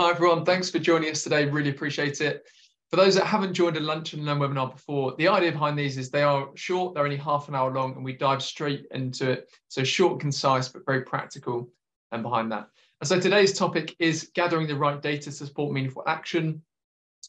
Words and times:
hi 0.00 0.08
everyone. 0.08 0.46
Thanks 0.46 0.70
for 0.70 0.78
joining 0.78 1.10
us 1.10 1.22
today. 1.22 1.44
Really 1.44 1.68
appreciate 1.68 2.22
it. 2.22 2.46
For 2.88 2.96
those 2.96 3.16
that 3.16 3.26
haven't 3.26 3.52
joined 3.52 3.76
a 3.76 3.80
Lunch 3.80 4.14
and 4.14 4.24
Learn 4.24 4.38
webinar 4.38 4.72
before, 4.72 5.14
the 5.18 5.28
idea 5.28 5.52
behind 5.52 5.78
these 5.78 5.98
is 5.98 6.08
they 6.08 6.22
are 6.22 6.48
short, 6.54 6.94
they're 6.94 7.04
only 7.04 7.18
half 7.18 7.48
an 7.48 7.54
hour 7.54 7.70
long, 7.70 7.94
and 7.94 8.02
we 8.02 8.14
dive 8.14 8.42
straight 8.42 8.86
into 8.92 9.32
it. 9.32 9.50
So 9.68 9.84
short 9.84 10.18
concise, 10.18 10.68
but 10.68 10.86
very 10.86 11.02
practical 11.02 11.68
and 12.12 12.22
behind 12.22 12.50
that. 12.50 12.68
And 13.02 13.08
so 13.08 13.20
today's 13.20 13.52
topic 13.52 13.94
is 13.98 14.30
gathering 14.32 14.66
the 14.66 14.74
right 14.74 15.02
data 15.02 15.24
to 15.24 15.32
support 15.32 15.74
meaningful 15.74 16.04
action. 16.06 16.62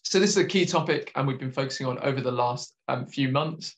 So 0.04 0.22
this 0.22 0.30
is 0.30 0.38
a 0.38 0.46
key 0.46 0.66
topic 0.66 1.12
and 1.16 1.28
we've 1.28 1.40
been 1.40 1.52
focusing 1.52 1.88
on 1.88 2.00
over 2.00 2.22
the 2.22 2.32
last 2.32 2.74
um, 2.88 3.06
few 3.06 3.28
months. 3.28 3.76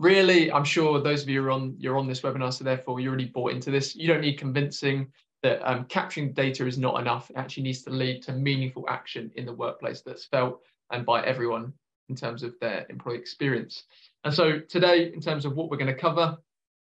Really, 0.00 0.50
I'm 0.50 0.64
sure 0.64 1.00
those 1.00 1.22
of 1.22 1.28
you 1.28 1.44
are 1.44 1.52
on 1.52 1.76
you're 1.78 1.96
on 1.96 2.08
this 2.08 2.22
webinar, 2.22 2.52
so 2.52 2.64
therefore 2.64 2.98
you're 2.98 3.10
already 3.10 3.26
bought 3.26 3.52
into 3.52 3.70
this. 3.70 3.94
You 3.94 4.08
don't 4.08 4.20
need 4.20 4.36
convincing 4.36 5.12
that 5.42 5.68
um, 5.68 5.84
capturing 5.86 6.32
data 6.32 6.66
is 6.66 6.78
not 6.78 7.00
enough. 7.00 7.30
It 7.30 7.36
actually 7.36 7.64
needs 7.64 7.82
to 7.82 7.90
lead 7.90 8.22
to 8.22 8.32
meaningful 8.32 8.84
action 8.88 9.30
in 9.36 9.44
the 9.44 9.52
workplace 9.52 10.02
that's 10.02 10.24
felt 10.24 10.60
and 10.90 11.04
by 11.04 11.24
everyone 11.24 11.72
in 12.08 12.14
terms 12.14 12.42
of 12.42 12.54
their 12.60 12.86
employee 12.90 13.18
experience. 13.18 13.84
And 14.24 14.32
so 14.32 14.60
today, 14.60 15.12
in 15.12 15.20
terms 15.20 15.44
of 15.44 15.56
what 15.56 15.70
we're 15.70 15.78
going 15.78 15.92
to 15.92 16.00
cover, 16.00 16.36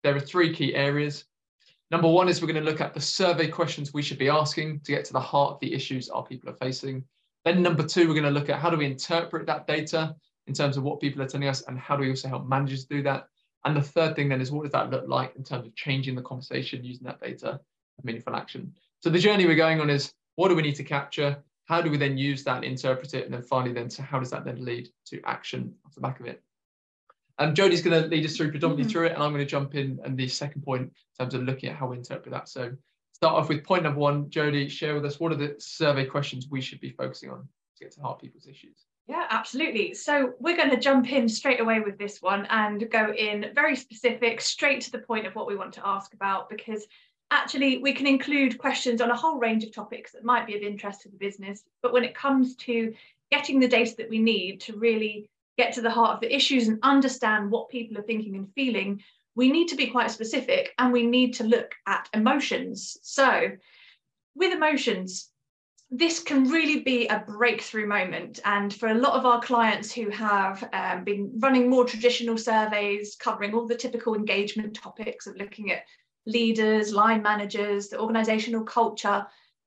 there 0.04 0.16
are 0.16 0.20
three 0.20 0.54
key 0.54 0.76
areas. 0.76 1.26
Number 1.92 2.08
one 2.08 2.30
is 2.30 2.42
we're 2.42 2.52
going 2.52 2.64
to 2.64 2.70
look 2.70 2.82
at 2.82 2.94
the 2.94 3.02
survey 3.02 3.48
questions 3.48 3.94
we 3.94 4.02
should 4.02 4.18
be 4.18 4.30
asking 4.30 4.82
to 4.82 4.92
get 4.92 5.06
to 5.06 5.14
the 5.14 5.20
heart 5.20 5.54
of 5.54 5.60
the 5.60 5.74
issues 5.74 6.10
our 6.10 6.24
people 6.24 6.50
are 6.50 6.56
facing. 6.56 7.04
Then 7.46 7.62
number 7.62 7.84
two, 7.84 8.08
we're 8.08 8.14
going 8.14 8.24
to 8.26 8.30
look 8.30 8.50
at 8.50 8.60
how 8.60 8.70
do 8.70 8.78
we 8.78 8.86
interpret 8.86 9.46
that 9.48 9.68
data 9.68 10.16
in 10.48 10.54
terms 10.54 10.78
of 10.78 10.84
what 10.84 11.00
people 11.00 11.22
are 11.22 11.28
telling 11.28 11.48
us 11.48 11.64
and 11.68 11.80
how 11.80 11.96
do 11.96 12.02
we 12.02 12.10
also 12.10 12.28
help 12.28 12.48
managers 12.48 12.86
do 12.86 13.02
that. 13.04 13.28
And 13.66 13.76
the 13.76 13.82
third 13.82 14.16
thing 14.16 14.30
then 14.30 14.42
is 14.42 14.52
what 14.52 14.64
does 14.64 14.72
that 14.74 14.92
look 14.92 15.06
like 15.08 15.36
in 15.36 15.44
terms 15.44 15.66
of 15.66 15.76
changing 15.76 16.16
the 16.16 16.22
conversation 16.22 16.84
using 16.84 17.06
that 17.06 17.22
data 17.22 17.60
meaningful 18.04 18.36
action. 18.36 18.74
So 19.00 19.10
the 19.10 19.20
journey 19.20 19.46
we're 19.46 19.56
going 19.56 19.82
on 19.82 19.90
is 19.90 20.14
what 20.36 20.50
do 20.50 20.56
we 20.56 20.62
need 20.62 20.76
to 20.76 20.84
capture? 20.84 21.44
How 21.66 21.82
do 21.82 21.92
we 21.92 21.98
then 21.98 22.18
use 22.18 22.44
that 22.44 22.64
interpret 22.64 23.14
it? 23.14 23.26
And 23.26 23.34
then 23.34 23.42
finally, 23.42 23.74
then 23.74 23.90
so 23.90 24.04
how 24.04 24.20
does 24.20 24.30
that 24.32 24.46
then 24.46 24.64
lead 24.64 24.90
to 25.08 25.22
action 25.26 25.74
off 25.86 25.96
the 25.96 26.02
back 26.02 26.20
of 26.20 26.26
it? 26.26 26.42
Um, 27.40 27.54
Jody's 27.54 27.82
going 27.82 28.02
to 28.02 28.08
lead 28.10 28.26
us 28.26 28.36
through 28.36 28.52
predominantly 28.52 28.86
mm 28.86 28.88
-hmm. 28.88 28.92
through 28.92 29.06
it, 29.08 29.14
and 29.14 29.24
I'm 29.24 29.34
going 29.34 29.46
to 29.46 29.56
jump 29.58 29.76
in 29.76 30.00
and 30.04 30.18
the 30.18 30.28
second 30.28 30.62
point 30.64 30.84
in 30.84 30.92
terms 31.20 31.34
of 31.34 31.44
looking 31.44 31.70
at 31.70 31.78
how 31.78 31.90
we 31.90 31.98
interpret 31.98 32.34
that. 32.34 32.50
So 32.50 32.72
start 33.14 33.36
off 33.36 33.50
with 33.50 33.64
point 33.64 33.84
number 33.84 34.00
one. 34.00 34.30
Jody, 34.30 34.70
share 34.70 34.94
with 34.96 35.06
us 35.06 35.20
what 35.20 35.32
are 35.32 35.48
the 35.48 35.56
survey 35.60 36.06
questions 36.06 36.48
we 36.50 36.62
should 36.62 36.82
be 36.82 36.92
focusing 36.92 37.30
on 37.32 37.40
to 37.76 37.84
get 37.84 37.94
to 37.94 38.02
heart 38.02 38.20
people's 38.22 38.48
issues. 38.48 38.88
Yeah, 39.08 39.26
absolutely. 39.30 39.94
So 39.94 40.34
we're 40.40 40.58
going 40.58 40.70
to 40.70 40.80
jump 40.80 41.12
in 41.12 41.30
straight 41.30 41.62
away 41.62 41.80
with 41.80 41.98
this 41.98 42.22
one 42.22 42.46
and 42.50 42.90
go 42.92 43.14
in 43.14 43.52
very 43.56 43.76
specific, 43.76 44.42
straight 44.42 44.82
to 44.82 44.92
the 44.92 45.00
point 45.00 45.26
of 45.26 45.34
what 45.34 45.48
we 45.48 45.56
want 45.56 45.74
to 45.76 45.88
ask 45.88 46.14
about 46.14 46.50
because 46.50 46.86
actually 47.32 47.80
we 47.80 47.94
can 47.94 48.08
include 48.08 48.58
questions 48.58 49.02
on 49.02 49.12
a 49.12 49.16
whole 49.16 49.38
range 49.38 49.64
of 49.64 49.74
topics 49.74 50.12
that 50.12 50.24
might 50.24 50.48
be 50.48 50.56
of 50.56 50.62
interest 50.62 51.02
to 51.02 51.10
the 51.10 51.18
business 51.18 51.64
but 51.82 51.94
when 51.94 52.04
it 52.04 52.16
comes 52.16 52.56
to 52.56 52.94
getting 53.32 53.60
the 53.60 53.68
data 53.68 53.96
that 53.98 54.10
we 54.10 54.20
need 54.20 54.62
to 54.62 54.78
really 54.78 55.30
get 55.58 55.74
to 55.74 55.82
the 55.82 55.90
heart 55.90 56.16
of 56.16 56.22
the 56.22 56.34
issues 56.34 56.68
and 56.68 56.80
understand 56.84 57.52
what 57.52 57.70
people 57.70 57.98
are 57.98 58.04
thinking 58.04 58.36
and 58.36 58.54
feeling 58.54 59.02
we 59.36 59.52
need 59.52 59.68
to 59.68 59.76
be 59.76 59.88
quite 59.88 60.10
specific 60.10 60.74
and 60.80 60.92
we 60.92 61.06
need 61.06 61.34
to 61.34 61.44
look 61.44 61.74
at 61.86 62.10
emotions 62.14 62.98
so 63.02 63.50
with 64.36 64.54
emotions 64.54 65.30
this 65.90 66.22
can 66.22 66.50
really 66.50 66.82
be 66.82 67.08
a 67.08 67.24
breakthrough 67.26 67.88
moment. 67.88 68.40
And 68.44 68.74
for 68.74 68.90
a 68.90 68.94
lot 68.94 69.14
of 69.14 69.26
our 69.26 69.40
clients 69.40 69.92
who 69.94 70.10
have 70.10 70.68
um, 70.74 71.04
been 71.06 71.32
running 71.40 71.70
more 71.70 71.86
traditional 71.86 72.38
surveys, 72.38 73.16
covering 73.16 73.54
all 73.54 73.66
the 73.66 73.76
typical 73.76 74.14
engagement 74.14 74.76
topics 74.76 75.28
of 75.28 75.38
looking 75.38 75.72
at 75.72 75.84
leaders, 76.28 76.94
line 76.94 77.24
managers, 77.24 77.88
the 77.88 78.00
organizational 78.00 78.64
culture, 78.64 79.26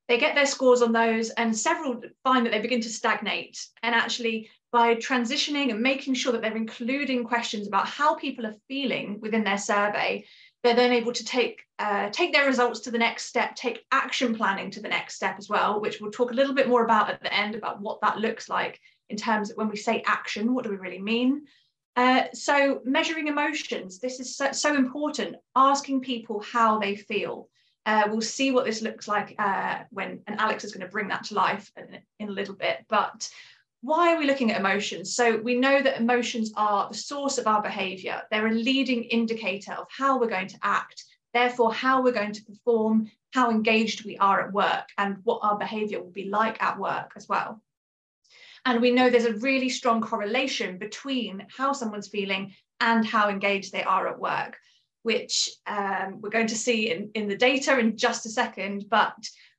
they 0.08 0.18
get 0.18 0.34
their 0.34 0.46
scores 0.46 0.82
on 0.82 0.92
those 0.92 1.30
and 1.30 1.56
several 1.56 2.00
find 2.22 2.44
that 2.44 2.50
they 2.50 2.60
begin 2.60 2.80
to 2.80 2.88
stagnate. 2.88 3.66
And 3.82 3.94
actually, 3.94 4.50
by 4.72 4.94
transitioning 4.96 5.70
and 5.70 5.80
making 5.80 6.14
sure 6.14 6.32
that 6.32 6.42
they're 6.42 6.56
including 6.56 7.24
questions 7.24 7.66
about 7.66 7.88
how 7.88 8.14
people 8.14 8.46
are 8.46 8.56
feeling 8.68 9.18
within 9.20 9.42
their 9.42 9.58
survey, 9.58 10.24
they're 10.62 10.74
then 10.74 10.92
able 10.92 11.12
to 11.12 11.24
take 11.24 11.62
uh, 11.78 12.10
take 12.10 12.32
their 12.32 12.46
results 12.46 12.80
to 12.80 12.90
the 12.90 12.98
next 12.98 13.24
step, 13.24 13.54
take 13.54 13.84
action 13.90 14.34
planning 14.34 14.70
to 14.72 14.80
the 14.80 14.88
next 14.88 15.14
step 15.14 15.36
as 15.38 15.48
well, 15.48 15.80
which 15.80 16.00
we'll 16.00 16.10
talk 16.10 16.30
a 16.30 16.34
little 16.34 16.54
bit 16.54 16.68
more 16.68 16.84
about 16.84 17.08
at 17.08 17.22
the 17.22 17.34
end 17.34 17.54
about 17.54 17.80
what 17.80 18.00
that 18.02 18.18
looks 18.18 18.48
like 18.48 18.78
in 19.08 19.16
terms 19.16 19.50
of 19.50 19.56
when 19.56 19.68
we 19.68 19.76
say 19.76 20.02
action, 20.06 20.54
what 20.54 20.64
do 20.64 20.70
we 20.70 20.76
really 20.76 21.00
mean? 21.00 21.46
Uh, 21.96 22.24
so 22.32 22.80
measuring 22.84 23.28
emotions, 23.28 23.98
this 23.98 24.20
is 24.20 24.36
so, 24.36 24.52
so, 24.52 24.74
important, 24.74 25.36
asking 25.56 26.00
people 26.00 26.40
how 26.40 26.78
they 26.78 26.96
feel. 26.96 27.48
Uh, 27.86 28.04
we'll 28.08 28.20
see 28.20 28.52
what 28.52 28.64
this 28.64 28.82
looks 28.82 29.08
like 29.08 29.34
uh, 29.38 29.80
when, 29.90 30.20
and 30.26 30.38
Alex 30.38 30.64
is 30.64 30.72
going 30.72 30.86
to 30.86 30.92
bring 30.92 31.08
that 31.08 31.24
to 31.24 31.34
life 31.34 31.72
in, 31.76 31.98
in 32.20 32.28
a 32.28 32.32
little 32.32 32.54
bit, 32.54 32.84
but 32.88 33.28
why 33.82 34.14
are 34.14 34.18
we 34.18 34.26
looking 34.26 34.50
at 34.50 34.60
emotions? 34.60 35.14
So 35.14 35.38
we 35.38 35.54
know 35.54 35.80
that 35.80 35.98
emotions 35.98 36.52
are 36.56 36.88
the 36.88 36.96
source 36.96 37.38
of 37.38 37.46
our 37.46 37.62
behavior. 37.62 38.22
They're 38.30 38.46
a 38.46 38.52
leading 38.52 39.04
indicator 39.04 39.72
of 39.72 39.86
how 39.90 40.18
we're 40.18 40.28
going 40.28 40.48
to 40.48 40.58
act, 40.62 41.04
therefore 41.32 41.72
how 41.72 42.02
we're 42.02 42.12
going 42.12 42.32
to 42.32 42.44
perform, 42.44 43.10
how 43.32 43.50
engaged 43.50 44.04
we 44.04 44.18
are 44.18 44.46
at 44.46 44.52
work 44.52 44.86
and 44.98 45.16
what 45.24 45.40
our 45.42 45.56
behavior 45.56 46.02
will 46.02 46.10
be 46.10 46.28
like 46.28 46.62
at 46.62 46.78
work 46.78 47.12
as 47.16 47.26
well. 47.28 47.62
And 48.66 48.80
we 48.80 48.90
know 48.90 49.08
there's 49.08 49.24
a 49.24 49.34
really 49.34 49.68
strong 49.68 50.00
correlation 50.00 50.78
between 50.78 51.46
how 51.56 51.72
someone's 51.72 52.08
feeling 52.08 52.54
and 52.80 53.04
how 53.04 53.28
engaged 53.28 53.72
they 53.72 53.82
are 53.82 54.08
at 54.08 54.18
work, 54.18 54.56
which 55.02 55.50
um, 55.66 56.20
we're 56.20 56.30
going 56.30 56.46
to 56.48 56.56
see 56.56 56.90
in, 56.90 57.10
in 57.14 57.28
the 57.28 57.36
data 57.36 57.78
in 57.78 57.96
just 57.96 58.26
a 58.26 58.30
second. 58.30 58.84
But 58.90 59.14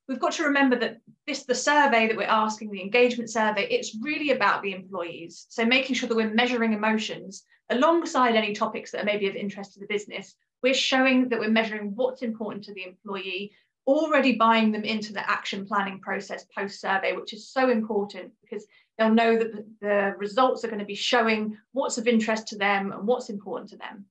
we've 0.07 0.19
got 0.19 0.33
to 0.33 0.43
remember 0.43 0.77
that 0.79 0.97
this 1.27 1.45
the 1.45 1.55
survey 1.55 2.07
that 2.07 2.17
we're 2.17 2.23
asking, 2.23 2.71
the 2.71 2.81
engagement 2.81 3.29
survey, 3.29 3.67
it's 3.69 3.97
really 4.01 4.31
about 4.31 4.61
the 4.61 4.73
employees. 4.73 5.45
So 5.49 5.65
making 5.65 5.95
sure 5.95 6.09
that 6.09 6.15
we're 6.15 6.33
measuring 6.33 6.73
emotions 6.73 7.43
alongside 7.69 8.35
any 8.35 8.53
topics 8.53 8.91
that 8.91 9.01
are 9.01 9.05
maybe 9.05 9.27
of 9.27 9.35
interest 9.35 9.73
to 9.73 9.79
the 9.79 9.87
business. 9.87 10.35
We're 10.61 10.73
showing 10.73 11.29
that 11.29 11.39
we're 11.39 11.49
measuring 11.49 11.93
what's 11.95 12.21
important 12.21 12.65
to 12.65 12.73
the 12.73 12.85
employee, 12.85 13.51
already 13.87 14.35
buying 14.35 14.71
them 14.71 14.83
into 14.83 15.13
the 15.13 15.27
action 15.27 15.65
planning 15.65 15.99
process 15.99 16.45
post 16.55 16.79
survey, 16.79 17.13
which 17.13 17.33
is 17.33 17.49
so 17.49 17.69
important 17.69 18.31
because 18.41 18.65
they'll 19.01 19.13
know 19.13 19.37
that 19.37 19.51
the, 19.51 19.65
the 19.81 20.13
results 20.17 20.63
are 20.63 20.67
going 20.67 20.79
to 20.79 20.85
be 20.85 20.95
showing 20.95 21.57
what's 21.71 21.97
of 21.97 22.07
interest 22.07 22.47
to 22.49 22.57
them 22.57 22.91
and 22.91 23.07
what's 23.07 23.29
important 23.29 23.71
to 23.71 23.77
them. 23.77 24.05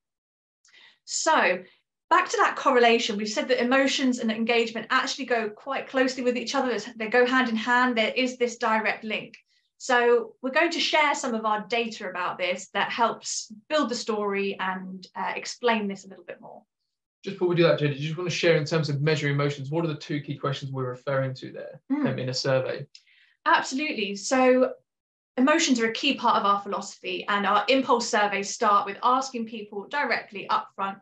So 1.04 1.62
back 2.08 2.28
to 2.28 2.36
that 2.38 2.56
correlation, 2.56 3.16
we've 3.16 3.28
said 3.28 3.48
that 3.48 3.62
emotions 3.62 4.18
and 4.18 4.32
engagement 4.32 4.88
actually 4.90 5.26
go 5.26 5.48
quite 5.48 5.88
closely 5.88 6.24
with 6.24 6.36
each 6.36 6.56
other. 6.56 6.76
They 6.96 7.08
go 7.08 7.24
hand 7.24 7.48
in 7.48 7.56
hand. 7.56 7.96
There 7.96 8.12
is 8.14 8.36
this 8.36 8.56
direct 8.56 9.04
link. 9.04 9.36
So 9.78 10.34
we're 10.42 10.50
going 10.50 10.72
to 10.72 10.80
share 10.80 11.14
some 11.14 11.34
of 11.34 11.46
our 11.46 11.64
data 11.68 12.10
about 12.10 12.36
this 12.36 12.68
that 12.74 12.90
helps 12.90 13.50
build 13.68 13.88
the 13.88 13.94
story 13.94 14.56
and 14.58 15.06
uh, 15.14 15.32
explain 15.36 15.86
this 15.86 16.04
a 16.04 16.08
little 16.08 16.24
bit 16.24 16.40
more. 16.40 16.62
Just 17.24 17.36
before 17.36 17.48
we 17.48 17.54
do 17.54 17.62
that, 17.62 17.78
Jenny, 17.78 17.94
do 17.94 18.00
you 18.00 18.08
just 18.08 18.18
want 18.18 18.28
to 18.28 18.36
share 18.36 18.56
in 18.56 18.64
terms 18.64 18.88
of 18.88 19.00
measuring 19.02 19.34
emotions, 19.34 19.70
what 19.70 19.84
are 19.84 19.88
the 19.88 19.94
two 19.94 20.20
key 20.20 20.36
questions 20.36 20.72
we're 20.72 20.88
referring 20.88 21.34
to 21.34 21.52
there 21.52 21.80
mm. 21.92 22.06
um, 22.06 22.18
in 22.18 22.30
a 22.30 22.34
survey? 22.34 22.86
Absolutely. 23.46 24.16
So 24.16 24.72
emotions 25.36 25.80
are 25.80 25.88
a 25.88 25.92
key 25.92 26.14
part 26.14 26.36
of 26.36 26.44
our 26.44 26.60
philosophy 26.60 27.24
and 27.28 27.46
our 27.46 27.64
Inpulse 27.66 28.02
surveys 28.02 28.50
start 28.50 28.86
with 28.86 28.98
asking 29.02 29.46
people 29.46 29.86
directly 29.88 30.46
upfront, 30.50 30.98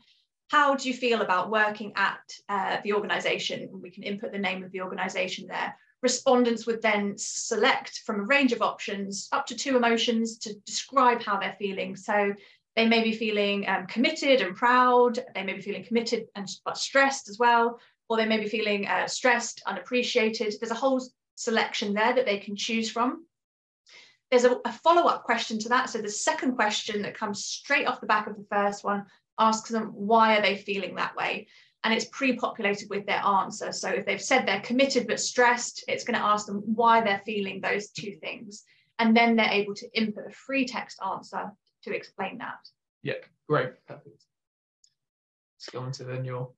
how 0.51 0.75
do 0.75 0.89
you 0.89 0.95
feel 0.95 1.21
about 1.21 1.51
working 1.51 1.93
at 1.97 2.21
uh, 2.49 2.79
the 2.83 2.95
organization? 2.95 3.69
We 3.83 3.91
can 3.91 4.03
input 4.03 4.33
the 4.33 4.39
name 4.39 4.65
of 4.65 4.73
the 4.73 4.81
organization 4.81 5.47
there. 5.47 5.77
Respondents 6.01 6.67
would 6.67 6.81
then 6.81 7.15
select 7.17 8.03
from 8.07 8.21
a 8.21 8.25
range 8.25 8.53
of 8.53 8.63
options 8.63 9.29
up 9.33 9.47
to 9.47 9.57
two 9.57 9.77
emotions 9.77 10.39
to 10.39 10.55
describe 10.65 11.21
how 11.23 11.39
they're 11.39 11.57
feeling. 11.59 11.97
So 11.97 12.33
they 12.77 12.87
may 12.87 13.03
be 13.03 13.13
feeling 13.13 13.69
um, 13.69 13.87
committed 13.89 14.41
and 14.41 14.55
proud. 14.55 15.19
They 15.35 15.43
may 15.43 15.55
be 15.55 15.61
feeling 15.61 15.85
committed 15.85 16.29
and 16.37 16.49
but 16.65 16.79
stressed 16.79 17.29
as 17.29 17.39
well, 17.39 17.81
or 18.09 18.17
they 18.17 18.25
may 18.25 18.39
be 18.39 18.49
feeling 18.49 18.87
uh, 18.87 19.09
stressed, 19.09 19.63
unappreciated. 19.67 20.55
There's 20.61 20.71
a 20.71 20.77
whole 20.77 21.03
selection 21.39 21.95
there 21.95 22.13
that 22.15 22.27
they 22.27 22.39
can 22.39 22.57
choose 22.57 22.91
from. 22.91 23.25
There's 24.31 24.45
a, 24.45 24.59
a 24.65 24.73
follow-up 24.73 25.23
question 25.23 25.59
to 25.61 25.69
that. 25.71 25.89
So 25.89 26.03
the 26.03 26.11
second 26.11 26.57
question 26.57 27.03
that 27.03 27.17
comes 27.17 27.45
straight 27.45 27.87
off 27.87 28.01
the 28.01 28.07
back 28.07 28.27
of 28.27 28.37
the 28.37 28.47
first 28.51 28.85
one 28.85 29.07
asks 29.39 29.71
them 29.71 29.93
why 29.95 30.37
are 30.37 30.43
they 30.43 30.57
feeling 30.57 30.97
that 30.97 31.17
way? 31.17 31.47
And 31.85 31.95
it's 31.95 32.07
pre-populated 32.07 32.91
with 32.91 33.07
their 33.07 33.25
answer. 33.25 33.71
So 33.71 33.89
if 33.89 34.05
they've 34.05 34.21
said 34.21 34.45
they're 34.45 34.61
committed 34.61 35.07
but 35.07 35.21
stressed, 35.21 35.85
it's 35.87 36.05
going 36.05 36.19
to 36.19 36.25
ask 36.25 36.47
them 36.47 36.63
why 36.67 37.01
they're 37.01 37.23
feeling 37.25 37.61
those 37.61 37.91
two 37.91 38.17
things. 38.17 38.65
And 38.99 39.17
then 39.17 39.37
they're 39.37 39.49
able 39.49 39.75
to 39.77 39.97
input 39.97 40.27
a 40.27 40.33
free 40.33 40.67
text 40.67 40.99
answer 41.07 41.53
to 41.85 41.95
explain 41.95 42.39
that. 42.39 42.59
Yeah, 43.05 43.15
great. 43.49 43.71
Perfect. 43.87 44.25
Let's 45.57 45.71
go 45.71 45.81
on 45.81 45.93
to 45.93 46.05
then 46.05 46.25
your 46.25 46.51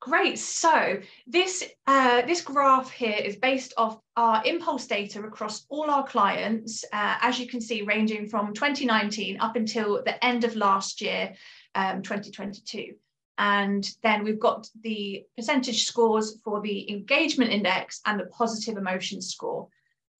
Great. 0.00 0.38
So 0.38 1.00
this 1.26 1.64
uh, 1.86 2.22
this 2.22 2.40
graph 2.40 2.90
here 2.90 3.18
is 3.18 3.36
based 3.36 3.74
off 3.76 3.98
our 4.16 4.42
Inpulse 4.44 4.86
data 4.86 5.20
across 5.22 5.66
all 5.68 5.90
our 5.90 6.06
clients, 6.06 6.84
uh, 6.92 7.16
as 7.20 7.40
you 7.40 7.48
can 7.48 7.60
see, 7.60 7.82
ranging 7.82 8.28
from 8.28 8.54
2019 8.54 9.40
up 9.40 9.56
until 9.56 10.02
the 10.04 10.24
end 10.24 10.44
of 10.44 10.54
last 10.54 11.00
year, 11.00 11.34
um, 11.74 12.02
2022. 12.02 12.94
And 13.38 13.88
then 14.02 14.24
we've 14.24 14.38
got 14.38 14.68
the 14.82 15.24
percentage 15.36 15.84
scores 15.84 16.40
for 16.44 16.60
the 16.60 16.90
engagement 16.90 17.52
index 17.52 18.00
and 18.06 18.20
the 18.20 18.26
positive 18.26 18.76
emotion 18.76 19.20
score. 19.20 19.68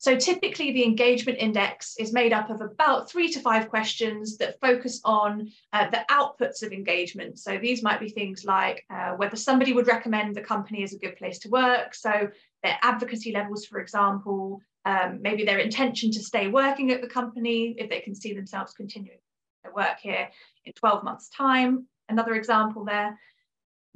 So 0.00 0.17
typically 0.17 0.73
the 0.73 0.85
engagement 0.85 1.39
index 1.39 1.97
is 1.99 2.12
made 2.12 2.33
up 2.33 2.50
of 2.50 2.61
about 2.61 3.11
three 3.11 3.29
to 3.33 3.41
five 3.41 3.69
questions 3.69 4.37
that 4.39 4.61
focus 4.61 5.00
on 5.05 5.50
uh, 5.73 5.91
the 5.91 6.05
outputs 6.09 6.62
of 6.62 6.73
engagement. 6.73 7.39
So 7.41 7.59
these 7.59 7.83
might 7.83 7.99
be 7.99 8.09
things 8.09 8.45
like 8.45 8.85
uh, 8.91 9.12
whether 9.12 9.35
somebody 9.35 9.73
would 9.73 9.89
recommend 9.89 10.37
the 10.37 10.41
company 10.41 10.85
as 10.85 10.93
a 10.93 10.99
good 10.99 11.17
place 11.17 11.41
to 11.41 11.49
work. 11.49 11.97
So 11.97 12.29
their 12.62 12.79
advocacy 12.83 13.33
levels, 13.33 13.67
for 13.67 13.81
example, 13.81 14.61
um, 14.85 15.21
maybe 15.21 15.45
their 15.45 15.59
intention 15.59 16.12
to 16.12 16.23
stay 16.23 16.47
working 16.47 16.93
at 16.93 17.03
the 17.03 17.09
company, 17.09 17.75
if 17.77 17.91
they 17.91 18.00
can 18.00 18.15
see 18.15 18.33
themselves 18.33 18.73
continuing 18.75 19.19
their 19.65 19.75
work 19.75 19.99
here 20.00 20.29
in 20.65 20.73
12 20.75 21.03
months 21.03 21.29
time, 21.29 21.87
another 22.09 22.35
example 22.35 22.85
there 22.85 23.19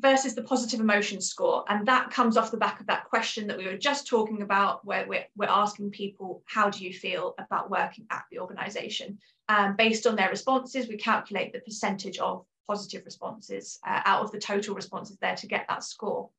versus 0.01 0.35
the 0.35 0.43
positive 0.43 0.81
emotion 0.81 1.21
score. 1.21 1.65
And 1.69 1.87
that 1.87 2.11
comes 2.11 2.37
off 2.37 2.51
the 2.51 2.57
back 2.57 2.81
of 2.81 2.87
that 2.87 3.05
question 3.05 3.47
that 3.47 3.59
we 3.59 3.67
were 3.67 3.77
just 3.77 4.07
talking 4.07 4.43
about, 4.43 4.85
where 4.85 5.07
we're, 5.07 5.27
we're 5.37 5.47
asking 5.47 5.91
people, 5.91 6.43
how 6.47 6.71
do 6.71 6.85
you 6.85 6.93
feel 6.93 7.35
about 7.39 7.71
working 7.71 8.07
at 8.11 8.25
the 8.31 8.41
organization? 8.41 9.19
Um, 9.49 9.77
based 9.77 10.07
on 10.07 10.17
their 10.17 10.31
responses, 10.31 10.89
we 10.89 10.97
calculate 10.97 11.53
the 11.53 11.61
percentage 11.61 12.19
of 12.19 12.45
positive 12.67 13.05
responses 13.05 13.79
uh, 13.87 14.01
out 14.05 14.23
of 14.25 14.33
the 14.33 14.39
total 14.39 14.75
responses 14.75 15.19
there 15.21 15.37
to 15.37 15.47
get 15.47 15.67
that 15.69 15.85
score. 15.85 16.31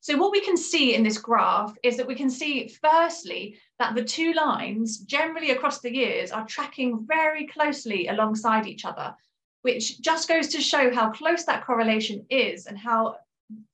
So 0.00 0.16
what 0.16 0.30
we 0.30 0.40
can 0.40 0.56
see 0.56 0.94
in 0.94 1.02
this 1.02 1.18
graph 1.18 1.74
is 1.82 1.96
that 1.96 2.06
we 2.06 2.14
can 2.14 2.30
see 2.30 2.68
firstly 2.68 3.58
that 3.80 3.94
the 3.94 4.04
two 4.04 4.34
lines 4.34 4.98
generally 4.98 5.50
across 5.50 5.80
the 5.80 5.92
years 5.92 6.30
are 6.30 6.46
tracking 6.46 7.04
very 7.06 7.46
closely 7.48 8.06
alongside 8.06 8.66
each 8.68 8.84
other 8.84 9.14
which 9.66 10.00
just 10.00 10.28
goes 10.28 10.46
to 10.46 10.60
show 10.60 10.94
how 10.94 11.10
close 11.10 11.42
that 11.42 11.66
correlation 11.66 12.24
is 12.30 12.66
and 12.66 12.78
how, 12.78 13.16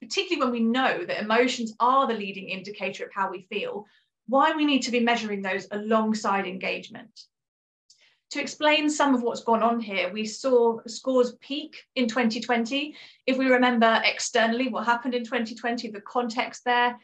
particularly 0.01 0.41
when 0.41 0.51
we 0.51 0.67
know 0.67 1.05
that 1.05 1.21
emotions 1.21 1.75
are 1.81 2.07
the 2.07 2.15
leading 2.15 2.49
indicator 2.49 3.05
of 3.05 3.13
how 3.13 3.31
we 3.31 3.43
feel, 3.43 3.85
why 4.27 4.57
we 4.57 4.65
need 4.65 4.81
to 4.81 4.91
be 4.91 5.01
measuring 5.01 5.43
those 5.43 5.69
alongside 5.71 6.47
engagement. 6.47 7.11
To 8.31 8.41
explain 8.41 8.89
some 8.89 9.15
of 9.15 9.23
what's 9.23 9.43
gone 9.43 9.63
on 9.63 9.81
here, 9.81 10.11
we 10.11 10.25
saw 10.25 10.79
scores 10.87 11.35
peak 11.43 11.85
in 11.95 12.09
2020. 12.09 12.97
If 13.27 13.37
we 13.37 13.49
remember 13.49 14.01
externally 14.03 14.69
what 14.69 14.87
happened 14.87 15.15
in 15.15 15.25
2020, 15.25 15.91
the 15.91 16.01
context 16.01 16.63
there, 16.65 16.99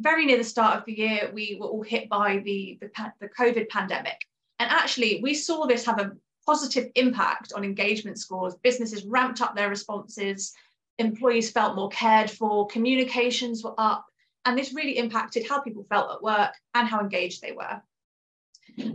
very 0.00 0.26
near 0.26 0.38
the 0.38 0.42
start 0.42 0.76
of 0.76 0.84
the 0.86 0.98
year, 0.98 1.30
we 1.32 1.56
were 1.60 1.68
all 1.68 1.84
hit 1.84 2.08
by 2.08 2.38
the, 2.38 2.78
the, 2.80 2.90
the 3.20 3.28
COVID 3.28 3.68
pandemic. 3.68 4.18
And 4.58 4.68
actually, 4.72 5.20
we 5.22 5.34
saw 5.34 5.66
this 5.66 5.86
have 5.86 6.00
a 6.00 6.16
positive 6.46 6.90
impact 6.94 7.52
on 7.54 7.64
engagement 7.64 8.18
scores. 8.18 8.54
Businesses 8.56 9.04
ramped 9.04 9.40
up 9.40 9.54
their 9.54 9.68
responses, 9.68 10.52
employees 10.98 11.50
felt 11.50 11.76
more 11.76 11.88
cared 11.88 12.30
for, 12.30 12.66
communications 12.66 13.62
were 13.62 13.74
up, 13.78 14.04
and 14.44 14.58
this 14.58 14.74
really 14.74 14.98
impacted 14.98 15.46
how 15.48 15.60
people 15.60 15.86
felt 15.88 16.10
at 16.10 16.22
work 16.22 16.52
and 16.74 16.88
how 16.88 17.00
engaged 17.00 17.42
they 17.42 17.52
were. 17.52 17.80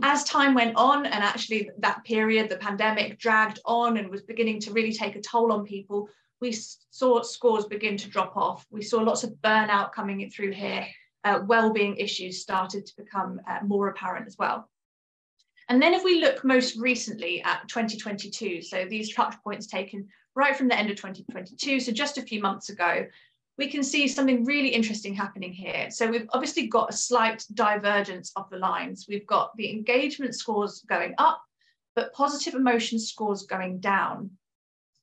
As 0.02 0.24
time 0.24 0.54
went 0.54 0.76
on, 0.76 1.06
and 1.06 1.22
actually 1.22 1.70
that 1.78 2.04
period, 2.04 2.48
the 2.48 2.56
pandemic 2.56 3.18
dragged 3.18 3.60
on 3.64 3.96
and 3.96 4.10
was 4.10 4.22
beginning 4.22 4.60
to 4.60 4.72
really 4.72 4.92
take 4.92 5.16
a 5.16 5.20
toll 5.20 5.52
on 5.52 5.64
people, 5.64 6.08
we 6.40 6.52
saw 6.52 7.22
scores 7.22 7.66
begin 7.66 7.96
to 7.96 8.08
drop 8.08 8.36
off. 8.36 8.66
We 8.70 8.82
saw 8.82 9.00
lots 9.00 9.24
of 9.24 9.30
burnout 9.42 9.92
coming 9.92 10.28
through 10.30 10.52
here. 10.52 10.86
Uh, 11.24 11.40
well-being 11.46 11.96
issues 11.96 12.40
started 12.40 12.86
to 12.86 12.96
become 12.96 13.40
uh, 13.48 13.58
more 13.64 13.88
apparent 13.88 14.26
as 14.26 14.36
well. 14.38 14.68
And 15.68 15.82
then 15.82 15.92
if 15.94 16.02
we 16.02 16.20
look 16.20 16.44
most 16.44 16.76
recently 16.78 17.42
at 17.42 17.68
2022, 17.68 18.62
so 18.62 18.86
these 18.88 19.14
touch 19.14 19.34
points 19.44 19.66
taken 19.66 20.08
right 20.34 20.56
from 20.56 20.68
the 20.68 20.78
end 20.78 20.90
of 20.90 20.96
2022, 20.96 21.80
so 21.80 21.92
just 21.92 22.16
a 22.16 22.22
few 22.22 22.40
months 22.40 22.70
ago, 22.70 23.06
we 23.58 23.68
can 23.68 23.82
see 23.82 24.06
something 24.06 24.44
really 24.44 24.68
interesting 24.68 25.14
happening 25.14 25.52
here. 25.52 25.90
So 25.90 26.08
we've 26.08 26.28
obviously 26.32 26.68
got 26.68 26.90
a 26.90 26.96
slight 26.96 27.44
divergence 27.54 28.32
of 28.36 28.48
the 28.50 28.56
lines. 28.56 29.06
We've 29.08 29.26
got 29.26 29.54
the 29.56 29.70
engagement 29.70 30.36
scores 30.36 30.84
going 30.88 31.14
up, 31.18 31.42
but 31.96 32.14
positive 32.14 32.54
emotion 32.54 32.98
scores 33.00 33.42
going 33.42 33.80
down. 33.80 34.30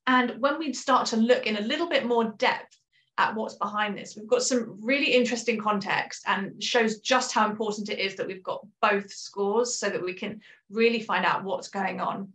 And 0.08 0.40
when 0.40 0.58
we 0.58 0.72
start 0.74 1.08
to 1.08 1.18
look 1.18 1.46
in 1.46 1.58
a 1.58 1.62
little 1.62 1.90
bit 1.90 2.06
more 2.06 2.34
depth 2.38 2.78
at 3.18 3.36
what's 3.36 3.56
behind 3.56 3.98
this. 3.98 4.16
We've 4.16 4.28
got 4.28 4.44
some 4.44 4.78
really 4.82 5.14
interesting 5.14 5.60
context 5.60 6.24
and 6.28 6.62
shows 6.62 7.00
just 7.00 7.34
how 7.34 7.50
important 7.50 7.90
it 7.90 8.00
is 8.00 8.16
that 8.16 8.28
we've 8.28 8.44
got 8.44 8.66
both 8.82 9.12
scores 9.12 9.80
so 9.80 9.90
that 9.90 10.04
we 10.04 10.14
can 10.14 10.42
really 10.70 11.02
find 11.02 11.26
out 11.26 11.44
what's 11.44 11.70
going 11.70 12.02
on. 12.02 12.34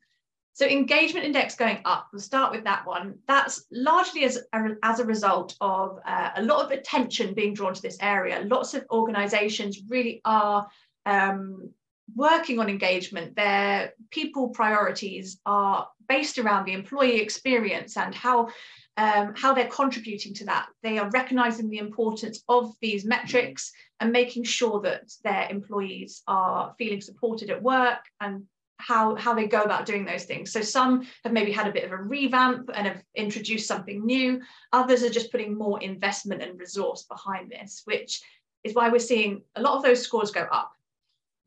So 0.54 0.66
engagement 0.66 1.24
index 1.24 1.54
going 1.54 1.80
up, 1.84 2.08
we'll 2.12 2.20
start 2.20 2.52
with 2.52 2.64
that 2.64 2.86
one. 2.86 3.18
That's 3.26 3.64
largely 3.70 4.24
as 4.24 4.38
a, 4.52 4.76
as 4.82 5.00
a 5.00 5.04
result 5.04 5.56
of 5.60 5.98
uh, 6.04 6.30
a 6.36 6.42
lot 6.42 6.64
of 6.64 6.70
attention 6.70 7.34
being 7.34 7.54
drawn 7.54 7.72
to 7.72 7.82
this 7.82 7.98
area. 8.00 8.44
Lots 8.46 8.74
of 8.74 8.84
organizations 8.90 9.80
really 9.88 10.20
are 10.24 10.66
um, 11.06 11.70
working 12.14 12.58
on 12.58 12.68
engagement. 12.68 13.36
Their 13.36 13.94
people 14.10 14.48
priorities 14.48 15.38
are 15.46 15.88
based 16.08 16.38
around 16.38 16.64
the 16.64 16.72
employee 16.72 17.20
experience 17.20 17.96
and 17.96 18.14
how 18.14 18.48
um, 18.96 19.34
how 19.36 19.54
they're 19.54 19.68
contributing 19.68 20.34
to 20.34 20.44
that. 20.46 20.66
They 20.82 20.98
are 20.98 21.10
recognizing 21.10 21.70
the 21.70 21.78
importance 21.78 22.42
of 22.48 22.74
these 22.80 23.04
metrics 23.04 23.72
and 24.00 24.12
making 24.12 24.44
sure 24.44 24.80
that 24.82 25.12
their 25.24 25.48
employees 25.50 26.22
are 26.26 26.74
feeling 26.78 27.00
supported 27.00 27.50
at 27.50 27.62
work 27.62 28.00
and 28.20 28.44
how, 28.78 29.14
how 29.14 29.34
they 29.34 29.46
go 29.46 29.62
about 29.62 29.86
doing 29.86 30.04
those 30.04 30.24
things. 30.24 30.52
So 30.52 30.62
some 30.62 31.06
have 31.24 31.32
maybe 31.32 31.52
had 31.52 31.68
a 31.68 31.72
bit 31.72 31.84
of 31.84 31.92
a 31.92 31.96
revamp 31.96 32.70
and 32.74 32.86
have 32.86 33.02
introduced 33.14 33.68
something 33.68 34.04
new. 34.04 34.40
Others 34.72 35.02
are 35.02 35.10
just 35.10 35.30
putting 35.30 35.56
more 35.56 35.80
investment 35.82 36.42
and 36.42 36.58
resource 36.58 37.04
behind 37.04 37.50
this, 37.50 37.82
which 37.84 38.22
is 38.64 38.74
why 38.74 38.88
we're 38.88 38.98
seeing 38.98 39.42
a 39.56 39.62
lot 39.62 39.76
of 39.76 39.82
those 39.82 40.02
scores 40.02 40.30
go 40.30 40.46
up. 40.50 40.72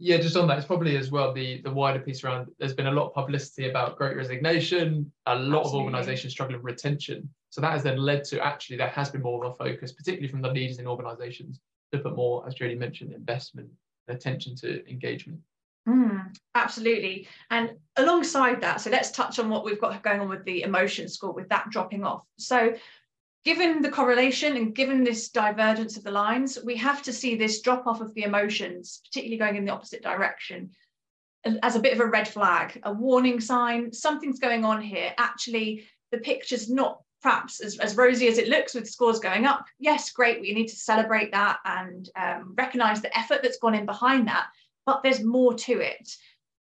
Yeah, 0.05 0.17
just 0.17 0.35
on 0.35 0.47
that, 0.47 0.57
it's 0.57 0.67
probably 0.67 0.97
as 0.97 1.11
well 1.11 1.31
the 1.31 1.61
the 1.61 1.71
wider 1.71 1.97
piece 1.97 2.25
around. 2.25 2.49
There's 2.59 2.73
been 2.73 2.87
a 2.87 2.91
lot 2.91 3.07
of 3.07 3.13
publicity 3.13 3.69
about 3.69 3.97
Great 3.97 4.17
Resignation, 4.17 5.09
a 5.27 5.33
lot 5.33 5.61
Absolutely. 5.61 5.67
of 5.67 5.75
organisations 5.85 6.33
struggling 6.33 6.57
with 6.57 6.65
retention. 6.65 7.29
So 7.51 7.61
that 7.61 7.71
has 7.71 7.83
then 7.83 7.95
led 7.95 8.25
to 8.25 8.45
actually 8.45 8.75
there 8.75 8.89
has 8.89 9.09
been 9.09 9.21
more 9.21 9.45
of 9.45 9.53
a 9.53 9.55
focus, 9.55 9.93
particularly 9.93 10.27
from 10.27 10.41
the 10.41 10.49
leaders 10.51 10.79
in 10.79 10.87
organisations, 10.87 11.61
to 11.93 11.99
put 11.99 12.17
more, 12.17 12.45
as 12.45 12.53
Jodie 12.53 12.77
mentioned, 12.77 13.13
investment 13.13 13.69
and 14.09 14.17
attention 14.17 14.57
to 14.57 14.85
engagement. 14.89 15.39
Mm, 15.87 16.35
absolutely. 16.53 17.25
And 17.49 17.71
alongside 17.95 18.59
that, 18.59 18.81
so 18.81 18.89
let's 18.89 19.11
touch 19.11 19.39
on 19.39 19.49
what 19.49 19.63
we've 19.63 19.79
got 19.79 20.03
going 20.03 20.19
on 20.19 20.27
with 20.27 20.43
the 20.43 20.63
emotion 20.63 21.07
score, 21.07 21.31
with 21.31 21.47
that 21.47 21.69
dropping 21.69 22.03
off. 22.03 22.25
So 22.37 22.73
given 23.45 23.81
the 23.81 23.91
correlation 23.91 24.55
and 24.55 24.75
given 24.75 25.03
this 25.03 25.29
divergence 25.29 25.97
of 25.97 26.03
the 26.03 26.11
lines, 26.11 26.57
we 26.63 26.75
have 26.77 27.01
to 27.03 27.13
see 27.13 27.35
this 27.35 27.61
drop 27.61 27.85
off 27.87 28.01
of 28.01 28.13
the 28.13 28.23
emotions, 28.23 29.01
particularly 29.05 29.37
going 29.37 29.55
in 29.55 29.65
the 29.65 29.71
opposite 29.71 30.01
direction, 30.01 30.71
as 31.61 31.75
a 31.75 31.79
bit 31.79 31.93
of 31.93 31.99
a 31.99 32.05
red 32.05 32.27
flag, 32.27 32.79
a 32.83 32.93
warning 32.93 33.41
sign, 33.41 33.91
something's 33.91 34.39
going 34.39 34.63
on 34.63 34.81
here. 34.81 35.13
Actually, 35.17 35.85
the 36.11 36.17
picture's 36.19 36.69
not 36.69 37.01
perhaps 37.21 37.61
as, 37.61 37.77
as 37.79 37.97
rosy 37.97 38.27
as 38.27 38.37
it 38.37 38.49
looks 38.49 38.73
with 38.73 38.89
scores 38.89 39.19
going 39.19 39.45
up. 39.45 39.65
Yes, 39.79 40.11
great, 40.11 40.39
we 40.41 40.53
need 40.53 40.67
to 40.67 40.75
celebrate 40.75 41.31
that 41.31 41.59
and 41.65 42.09
um, 42.15 42.53
recognize 42.57 43.01
the 43.01 43.17
effort 43.17 43.41
that's 43.41 43.59
gone 43.59 43.75
in 43.75 43.85
behind 43.85 44.27
that, 44.27 44.47
but 44.85 45.03
there's 45.03 45.23
more 45.23 45.53
to 45.53 45.79
it. 45.79 46.15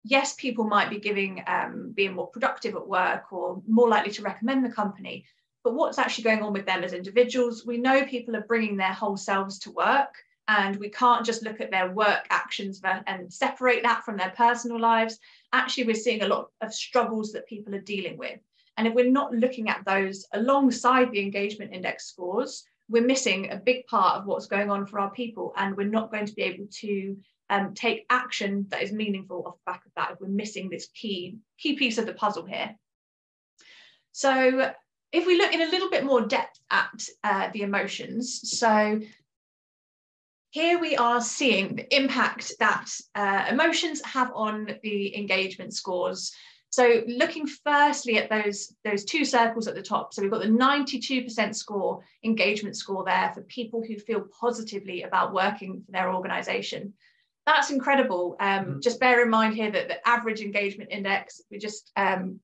Yes, 0.02 0.34
people 0.34 0.64
might 0.64 0.88
be 0.88 0.99
giving, 0.99 1.42
um, 1.46 1.92
being 1.94 2.14
more 2.14 2.28
productive 2.28 2.75
at 2.75 2.87
work 2.87 3.32
or 3.32 3.62
more 3.66 3.88
likely 3.88 4.12
to 4.12 4.22
recommend 4.22 4.64
the 4.64 4.72
company, 4.72 5.26
but 5.62 5.74
what's 5.74 5.98
actually 5.98 6.24
going 6.24 6.42
on 6.42 6.52
with 6.52 6.66
them 6.66 6.82
as 6.84 6.92
individuals. 6.92 7.66
We 7.66 7.78
know 7.78 8.04
people 8.04 8.36
are 8.36 8.42
bringing 8.42 8.76
their 8.76 8.92
whole 8.92 9.16
selves 9.16 9.58
to 9.60 9.70
work, 9.72 10.14
and 10.48 10.76
we 10.76 10.88
can't 10.88 11.24
just 11.24 11.42
look 11.42 11.60
at 11.60 11.70
their 11.70 11.90
work 11.90 12.26
actions 12.30 12.80
and 13.06 13.32
separate 13.32 13.82
that 13.82 14.04
from 14.04 14.16
their 14.16 14.32
personal 14.36 14.80
lives. 14.80 15.18
Actually, 15.52 15.84
we're 15.84 15.94
seeing 15.94 16.22
a 16.22 16.28
lot 16.28 16.48
of 16.60 16.74
struggles 16.74 17.32
that 17.32 17.46
people 17.46 17.74
are 17.74 17.80
dealing 17.80 18.16
with. 18.16 18.40
And 18.76 18.88
if 18.88 18.94
we're 18.94 19.10
not 19.10 19.34
looking 19.34 19.68
at 19.68 19.84
those 19.84 20.26
alongside 20.32 21.12
the 21.12 21.20
engagement 21.20 21.72
index 21.72 22.06
scores, 22.06 22.64
we're 22.88 23.04
missing 23.04 23.50
a 23.50 23.56
big 23.56 23.86
part 23.86 24.16
of 24.16 24.26
what's 24.26 24.46
going 24.46 24.70
on 24.70 24.86
for 24.86 24.98
our 24.98 25.10
people, 25.10 25.52
and 25.56 25.76
we're 25.76 25.86
not 25.86 26.10
going 26.10 26.26
to 26.26 26.34
be 26.34 26.42
able 26.42 26.66
to 26.80 27.16
um, 27.50 27.74
take 27.74 28.06
action 28.10 28.66
that 28.70 28.82
is 28.82 28.92
meaningful 28.92 29.44
off 29.46 29.56
the 29.64 29.72
back 29.72 29.84
of 29.84 29.92
that 29.96 30.12
if 30.12 30.20
we're 30.20 30.28
missing 30.28 30.68
this 30.68 30.88
key 30.94 31.36
key 31.58 31.74
piece 31.76 31.98
of 31.98 32.06
the 32.06 32.14
puzzle 32.14 32.46
here. 32.46 32.74
So 34.12 34.72
if 35.12 35.26
we 35.26 35.36
look 35.36 35.52
in 35.52 35.62
a 35.62 35.70
little 35.70 35.90
bit 35.90 36.04
more 36.04 36.20
depth 36.20 36.60
at 36.70 37.08
uh, 37.24 37.50
the 37.52 37.62
emotions, 37.62 38.58
so 38.58 39.00
here 40.50 40.78
we 40.80 40.96
are 40.96 41.20
seeing 41.20 41.76
the 41.76 41.96
impact 41.96 42.52
that 42.58 42.90
uh, 43.14 43.46
emotions 43.48 44.04
have 44.04 44.32
on 44.34 44.78
the 44.82 45.16
engagement 45.16 45.74
scores. 45.74 46.32
So 46.70 47.02
looking 47.06 47.46
firstly 47.46 48.18
at 48.18 48.30
those, 48.30 48.72
those 48.84 49.04
two 49.04 49.24
circles 49.24 49.66
at 49.66 49.74
the 49.74 49.82
top, 49.82 50.14
so 50.14 50.22
we've 50.22 50.30
got 50.30 50.42
the 50.42 50.48
92% 50.48 51.54
score, 51.54 52.04
engagement 52.24 52.76
score 52.76 53.04
there 53.04 53.32
for 53.34 53.42
people 53.42 53.82
who 53.84 53.98
feel 53.98 54.24
positively 54.40 55.02
about 55.02 55.32
working 55.32 55.82
for 55.84 55.92
their 55.92 56.12
organization. 56.12 56.94
That's 57.46 57.70
incredible. 57.70 58.36
Um, 58.38 58.64
mm 58.64 58.64
-hmm. 58.64 58.82
Just 58.82 59.00
bear 59.00 59.22
in 59.22 59.30
mind 59.30 59.54
here 59.54 59.70
that 59.72 59.88
the 59.88 60.08
average 60.08 60.42
engagement 60.44 60.90
index, 60.90 61.42
we 61.50 61.58
just 61.58 61.90
um, 61.96 62.40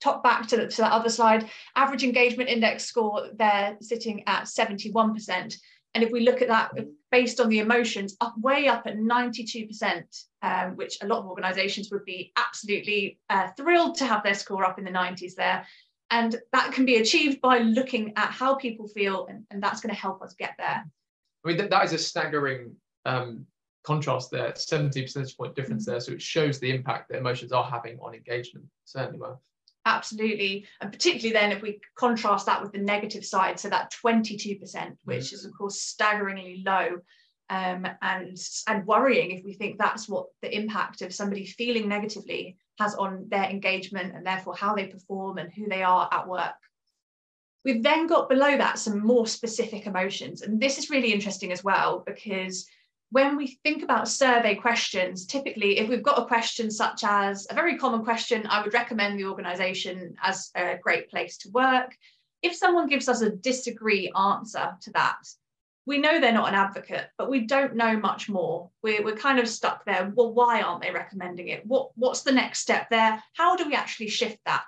top 0.00 0.22
back 0.22 0.46
to, 0.48 0.56
the, 0.56 0.66
to 0.68 0.82
that 0.82 0.92
other 0.92 1.08
slide, 1.08 1.48
average 1.76 2.04
engagement 2.04 2.48
index 2.48 2.84
score 2.84 3.28
there 3.34 3.76
sitting 3.80 4.22
at 4.26 4.44
71%. 4.44 5.54
And 5.94 6.04
if 6.04 6.10
we 6.10 6.20
look 6.20 6.40
at 6.40 6.48
that 6.48 6.72
based 7.10 7.40
on 7.40 7.48
the 7.48 7.58
emotions, 7.58 8.16
up 8.20 8.34
way 8.38 8.68
up 8.68 8.86
at 8.86 8.96
92%, 8.96 10.02
um, 10.42 10.76
which 10.76 10.98
a 11.02 11.06
lot 11.06 11.18
of 11.18 11.26
organisations 11.26 11.90
would 11.90 12.04
be 12.04 12.32
absolutely 12.36 13.18
uh, 13.28 13.48
thrilled 13.56 13.96
to 13.96 14.06
have 14.06 14.22
their 14.22 14.34
score 14.34 14.64
up 14.64 14.78
in 14.78 14.84
the 14.84 14.90
90s 14.90 15.34
there. 15.34 15.66
And 16.10 16.36
that 16.52 16.72
can 16.72 16.84
be 16.84 16.96
achieved 16.96 17.40
by 17.40 17.58
looking 17.58 18.12
at 18.16 18.30
how 18.30 18.54
people 18.54 18.88
feel, 18.88 19.26
and, 19.26 19.44
and 19.50 19.62
that's 19.62 19.80
going 19.80 19.94
to 19.94 20.00
help 20.00 20.22
us 20.22 20.34
get 20.34 20.54
there. 20.58 20.84
I 21.44 21.48
mean, 21.48 21.56
that, 21.56 21.70
that 21.70 21.84
is 21.84 21.92
a 21.92 21.98
staggering 21.98 22.74
um, 23.04 23.46
contrast 23.84 24.30
there, 24.30 24.54
70 24.54 25.02
percentage 25.02 25.36
point 25.36 25.54
difference 25.54 25.86
there. 25.86 26.00
So 26.00 26.12
it 26.12 26.22
shows 26.22 26.58
the 26.58 26.70
impact 26.70 27.08
that 27.08 27.18
emotions 27.18 27.52
are 27.52 27.64
having 27.64 27.98
on 28.00 28.14
engagement, 28.14 28.66
certainly 28.84 29.20
well. 29.20 29.40
Absolutely. 29.86 30.66
And 30.80 30.92
particularly 30.92 31.32
then 31.32 31.52
if 31.52 31.62
we 31.62 31.80
contrast 31.96 32.46
that 32.46 32.62
with 32.62 32.72
the 32.72 32.78
negative 32.78 33.24
side, 33.24 33.58
so 33.58 33.70
that 33.70 33.92
22%, 34.04 34.96
which 35.04 35.24
mm. 35.24 35.32
is 35.32 35.44
of 35.44 35.52
course 35.56 35.80
staggeringly 35.80 36.62
low 36.64 36.98
um, 37.48 37.86
and, 38.02 38.38
and 38.68 38.86
worrying 38.86 39.30
if 39.30 39.44
we 39.44 39.54
think 39.54 39.78
that's 39.78 40.08
what 40.08 40.26
the 40.42 40.54
impact 40.54 41.02
of 41.02 41.14
somebody 41.14 41.46
feeling 41.46 41.88
negatively 41.88 42.56
has 42.78 42.94
on 42.94 43.26
their 43.28 43.44
engagement 43.44 44.14
and 44.14 44.24
therefore 44.24 44.54
how 44.54 44.74
they 44.74 44.86
perform 44.86 45.38
and 45.38 45.52
who 45.52 45.68
they 45.68 45.82
are 45.82 46.08
at 46.12 46.28
work. 46.28 46.54
We've 47.64 47.82
then 47.82 48.06
got 48.06 48.28
below 48.28 48.56
that 48.56 48.78
some 48.78 49.04
more 49.04 49.26
specific 49.26 49.86
emotions. 49.86 50.42
And 50.42 50.60
this 50.60 50.78
is 50.78 50.88
really 50.88 51.12
interesting 51.12 51.52
as 51.52 51.62
well 51.62 52.02
because 52.06 52.66
when 53.10 53.36
we 53.36 53.58
think 53.64 53.82
about 53.82 54.08
survey 54.08 54.54
questions, 54.54 55.26
typically, 55.26 55.78
if 55.78 55.88
we've 55.88 56.02
got 56.02 56.20
a 56.20 56.26
question 56.26 56.70
such 56.70 57.02
as 57.04 57.46
a 57.50 57.54
very 57.54 57.76
common 57.76 58.04
question, 58.04 58.46
I 58.46 58.62
would 58.62 58.72
recommend 58.72 59.18
the 59.18 59.24
organisation 59.24 60.14
as 60.22 60.50
a 60.54 60.78
great 60.80 61.10
place 61.10 61.36
to 61.38 61.50
work. 61.50 61.96
If 62.42 62.54
someone 62.54 62.88
gives 62.88 63.08
us 63.08 63.20
a 63.20 63.30
disagree 63.30 64.12
answer 64.16 64.76
to 64.82 64.92
that, 64.92 65.18
we 65.86 65.98
know 65.98 66.20
they're 66.20 66.32
not 66.32 66.48
an 66.48 66.54
advocate, 66.54 67.08
but 67.18 67.28
we 67.28 67.40
don't 67.40 67.74
know 67.74 67.96
much 67.96 68.28
more. 68.28 68.70
We're, 68.82 69.02
we're 69.02 69.16
kind 69.16 69.40
of 69.40 69.48
stuck 69.48 69.84
there. 69.84 70.12
Well, 70.14 70.32
why 70.32 70.62
aren't 70.62 70.82
they 70.82 70.92
recommending 70.92 71.48
it? 71.48 71.66
What, 71.66 71.90
what's 71.96 72.22
the 72.22 72.32
next 72.32 72.60
step 72.60 72.88
there? 72.90 73.20
How 73.34 73.56
do 73.56 73.66
we 73.66 73.74
actually 73.74 74.08
shift 74.08 74.38
that? 74.46 74.66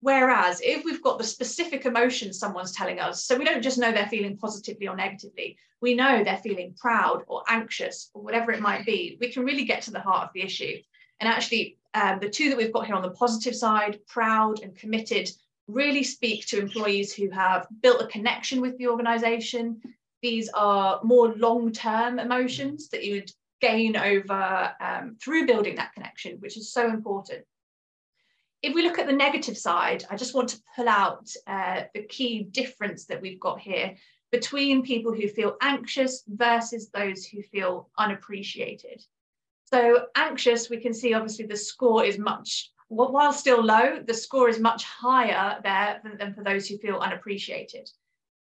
Whereas 0.00 0.60
if 0.62 0.84
we've 0.84 1.02
got 1.02 1.18
the 1.18 1.24
specific 1.24 1.86
emotion 1.86 2.32
someone's 2.32 2.72
telling 2.72 3.00
us, 3.00 3.24
so 3.24 3.36
we 3.36 3.44
don't 3.44 3.62
just 3.62 3.78
know 3.78 3.92
they're 3.92 4.06
feeling 4.06 4.36
positively 4.36 4.88
or 4.88 4.96
negatively, 4.96 5.56
we 5.80 5.94
know 5.94 6.22
they're 6.22 6.36
feeling 6.38 6.74
proud 6.78 7.22
or 7.26 7.42
anxious 7.48 8.10
or 8.14 8.22
whatever 8.22 8.52
it 8.52 8.60
might 8.60 8.84
be, 8.84 9.16
we 9.20 9.32
can 9.32 9.44
really 9.44 9.64
get 9.64 9.82
to 9.82 9.90
the 9.90 10.00
heart 10.00 10.24
of 10.24 10.30
the 10.34 10.42
issue. 10.42 10.76
And 11.20 11.28
actually, 11.28 11.78
um, 11.94 12.18
the 12.20 12.28
two 12.28 12.50
that 12.50 12.58
we've 12.58 12.72
got 12.72 12.86
here 12.86 12.94
on 12.94 13.02
the 13.02 13.10
positive 13.10 13.56
side, 13.56 13.98
proud 14.06 14.62
and 14.62 14.76
committed, 14.76 15.30
really 15.66 16.02
speak 16.02 16.46
to 16.46 16.60
employees 16.60 17.14
who 17.14 17.30
have 17.30 17.66
built 17.82 18.02
a 18.02 18.06
connection 18.06 18.60
with 18.60 18.76
the 18.78 18.88
organization. 18.88 19.80
These 20.22 20.50
are 20.50 21.00
more 21.02 21.34
long 21.34 21.72
term 21.72 22.18
emotions 22.18 22.88
that 22.90 23.02
you 23.02 23.14
would 23.14 23.30
gain 23.62 23.96
over 23.96 24.72
um, 24.80 25.16
through 25.22 25.46
building 25.46 25.76
that 25.76 25.94
connection, 25.94 26.36
which 26.40 26.58
is 26.58 26.72
so 26.72 26.88
important 26.88 27.44
if 28.62 28.74
we 28.74 28.82
look 28.82 28.98
at 28.98 29.06
the 29.06 29.12
negative 29.12 29.56
side, 29.56 30.04
I 30.10 30.16
just 30.16 30.34
want 30.34 30.48
to 30.50 30.62
pull 30.74 30.88
out 30.88 31.30
uh, 31.46 31.82
the 31.94 32.02
key 32.02 32.42
difference 32.42 33.06
that 33.06 33.20
we've 33.20 33.40
got 33.40 33.60
here 33.60 33.96
between 34.32 34.82
people 34.82 35.12
who 35.12 35.28
feel 35.28 35.56
anxious 35.60 36.24
versus 36.26 36.90
those 36.90 37.24
who 37.24 37.42
feel 37.42 37.90
unappreciated. 37.96 39.04
So 39.64 40.06
anxious, 40.16 40.70
we 40.70 40.78
can 40.78 40.94
see 40.94 41.14
obviously 41.14 41.46
the 41.46 41.56
score 41.56 42.04
is 42.04 42.18
much, 42.18 42.70
while 42.88 43.32
still 43.32 43.62
low, 43.62 44.00
the 44.04 44.14
score 44.14 44.48
is 44.48 44.60
much 44.60 44.84
higher 44.84 45.60
there 45.62 46.00
than, 46.02 46.16
than 46.18 46.34
for 46.34 46.44
those 46.44 46.68
who 46.68 46.78
feel 46.78 46.98
unappreciated. 46.98 47.88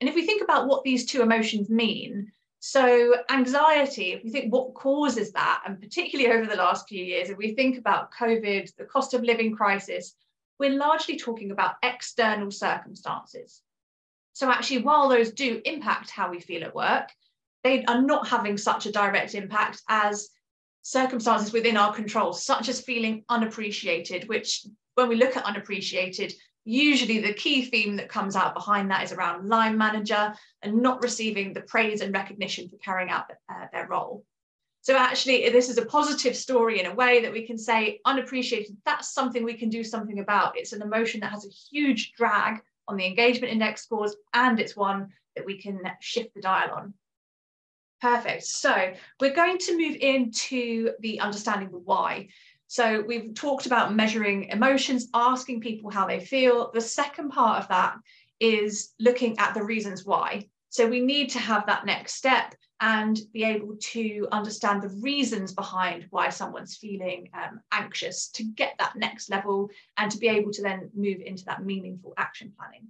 And 0.01 0.09
if 0.09 0.15
we 0.15 0.27
think 0.27 0.43
about 0.43 0.67
what 0.67 0.83
these 0.83 1.05
two 1.05 1.23
emotions 1.23 1.69
mean, 1.69 2.33
so 2.61 3.15
anxiety, 3.31 4.13
if 4.13 4.23
we 4.23 4.31
think 4.31 4.53
what 4.53 4.75
causes 4.75 5.33
that, 5.33 5.63
and 5.67 5.81
particularly 5.81 6.31
over 6.31 6.47
the 6.47 6.57
last 6.57 6.87
few 6.87 7.03
years, 7.03 7.31
if 7.31 7.39
we 7.39 7.55
think 7.55 7.79
about 7.79 8.13
COVID, 8.13 8.75
the 8.77 8.85
cost 8.85 9.15
of 9.15 9.23
living 9.23 9.57
crisis, 9.57 10.15
we're 10.59 10.77
largely 10.77 11.17
talking 11.17 11.53
about 11.53 11.77
external 11.83 12.51
circumstances. 12.51 13.63
So 14.35 14.51
actually, 14.51 14.83
while 14.83 15.09
those 15.09 15.33
do 15.33 15.63
impact 15.65 16.11
how 16.11 16.31
we 16.31 16.39
feel 16.39 16.63
at 16.63 16.75
work, 16.75 17.09
they 17.65 17.83
are 17.87 18.03
not 18.03 18.29
having 18.29 18.59
such 18.59 18.85
a 18.85 18.93
direct 18.93 19.35
impact 19.35 19.81
as 19.89 20.29
circumstances 20.83 21.55
within 21.55 21.79
our 21.79 21.95
control, 21.95 22.35
such 22.35 22.69
as 22.69 22.83
feeling 22.83 23.25
unappreciated, 23.31 24.29
which 24.29 24.67
when 24.97 25.09
we 25.09 25.17
look 25.17 25.35
at 25.35 25.45
unappreciated, 25.45 26.35
usually 26.65 27.21
the 27.21 27.35
key 27.35 27.65
theme 27.65 27.97
that 27.97 28.09
comes 28.09 28.37
out 28.37 28.55
behind 28.55 28.91
that 28.91 29.03
is 29.03 29.13
around 29.13 29.49
line 29.49 29.77
manager 29.77 30.35
and 30.63 30.83
not 30.83 31.03
receiving 31.03 31.53
the 31.53 31.63
praise 31.63 32.01
and 32.01 32.13
recognition 32.13 32.69
for 32.69 32.77
carrying 32.79 33.11
out 33.11 33.31
uh, 33.49 33.67
their 33.73 33.89
role. 33.89 34.25
So 34.83 34.97
actually, 34.97 35.49
this 35.51 35.69
is 35.69 35.77
a 35.77 35.85
positive 35.85 36.35
story 36.35 36.81
in 36.81 36.87
a 36.87 36.95
way 36.95 37.21
that 37.23 37.33
we 37.33 37.47
can 37.47 37.59
say 37.59 38.01
unappreciated, 38.07 38.77
that's 38.87 39.13
something 39.13 39.45
we 39.45 39.55
can 39.55 39.69
do 39.69 39.85
something 39.85 40.21
about. 40.21 40.57
It's 40.57 40.73
an 40.73 40.81
emotion 40.81 41.21
that 41.21 41.33
has 41.33 41.45
a 41.45 41.51
huge 41.71 42.13
drag 42.13 42.61
on 42.89 42.97
the 42.97 43.07
engagement 43.07 43.53
index 43.53 43.83
scores, 43.83 44.17
and 44.33 44.59
it's 44.59 44.77
one 44.77 45.09
that 45.37 45.45
we 45.45 45.61
can 45.61 45.81
shift 46.01 46.35
the 46.35 46.41
dial 46.41 46.71
on. 46.75 46.95
Perfect. 48.01 48.45
So 48.45 48.95
we're 49.21 49.35
going 49.35 49.59
to 49.59 49.77
move 49.77 49.97
into 50.01 50.93
the 51.01 51.21
understanding 51.21 51.71
the 51.71 51.79
why. 51.79 52.29
So 52.71 53.03
we've 53.05 53.35
talked 53.35 53.67
about 53.67 53.97
measuring 53.97 54.45
emotions, 54.45 55.09
asking 55.13 55.61
people 55.61 55.91
how 55.91 56.07
they 56.07 56.21
feel. 56.21 56.71
The 56.73 56.81
second 56.81 57.31
part 57.31 57.61
of 57.61 57.69
that 57.69 57.97
is 58.39 58.95
looking 59.01 59.37
at 59.41 59.55
the 59.55 59.65
reasons 59.65 60.05
why. 60.05 60.47
So 60.69 60.87
we 60.87 61.01
need 61.01 61.31
to 61.31 61.41
have 61.41 61.67
that 61.67 61.85
next 61.85 62.15
step 62.15 62.55
and 62.81 63.19
be 63.33 63.43
able 63.43 63.77
to 63.81 64.29
understand 64.31 64.83
the 64.83 64.97
reasons 65.03 65.53
behind 65.53 66.07
why 66.11 66.29
someone's 66.29 66.77
feeling 66.77 67.29
um, 67.35 67.59
anxious 67.73 68.29
to 68.35 68.45
get 68.45 68.75
that 68.79 68.95
next 68.95 69.31
level 69.31 69.69
and 69.97 70.09
to 70.13 70.19
be 70.19 70.29
able 70.29 70.53
to 70.53 70.63
then 70.63 70.91
move 70.95 71.19
into 71.27 71.45
that 71.47 71.65
meaningful 71.65 72.15
action 72.17 72.53
planning. 72.57 72.87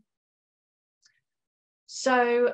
So 1.87 2.53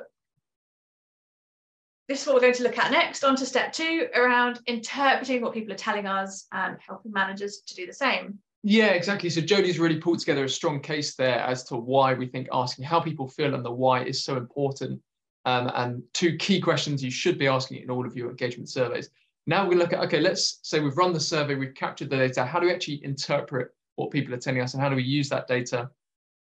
this 2.07 2.21
is 2.21 2.27
what 2.27 2.35
we're 2.35 2.41
going 2.41 2.53
to 2.53 2.63
look 2.63 2.77
at 2.77 2.91
next. 2.91 3.23
On 3.23 3.35
to 3.35 3.45
step 3.45 3.73
two 3.73 4.07
around 4.15 4.61
interpreting 4.67 5.41
what 5.41 5.53
people 5.53 5.73
are 5.73 5.77
telling 5.77 6.07
us 6.07 6.47
and 6.51 6.77
helping 6.85 7.11
managers 7.11 7.61
to 7.67 7.75
do 7.75 7.85
the 7.85 7.93
same. 7.93 8.39
Yeah, 8.63 8.87
exactly. 8.87 9.29
So 9.29 9.41
Jody's 9.41 9.79
really 9.79 9.99
pulled 9.99 10.19
together 10.19 10.45
a 10.45 10.49
strong 10.49 10.79
case 10.79 11.15
there 11.15 11.39
as 11.39 11.63
to 11.65 11.75
why 11.75 12.13
we 12.13 12.27
think 12.27 12.47
asking 12.51 12.85
how 12.85 12.99
people 12.99 13.27
feel 13.27 13.53
and 13.53 13.63
the 13.63 13.71
why 13.71 14.03
is 14.03 14.23
so 14.23 14.37
important. 14.37 15.01
Um, 15.45 15.71
and 15.75 16.03
two 16.13 16.35
key 16.35 16.59
questions 16.59 17.03
you 17.03 17.11
should 17.11 17.37
be 17.37 17.47
asking 17.47 17.81
in 17.81 17.89
all 17.89 18.05
of 18.05 18.15
your 18.15 18.29
engagement 18.29 18.69
surveys. 18.69 19.09
Now 19.45 19.65
we 19.65 19.75
look 19.75 19.93
at, 19.93 19.99
okay, 19.99 20.19
let's 20.19 20.59
say 20.63 20.81
we've 20.81 20.97
run 20.97 21.13
the 21.13 21.19
survey, 21.19 21.55
we've 21.55 21.73
captured 21.73 22.09
the 22.09 22.17
data. 22.17 22.43
How 22.43 22.59
do 22.59 22.67
we 22.67 22.73
actually 22.73 23.03
interpret 23.05 23.69
what 23.95 24.11
people 24.11 24.33
are 24.33 24.39
telling 24.39 24.61
us 24.61 24.73
and 24.73 24.83
how 24.83 24.89
do 24.89 24.95
we 24.95 25.03
use 25.03 25.29
that 25.29 25.47
data? 25.47 25.89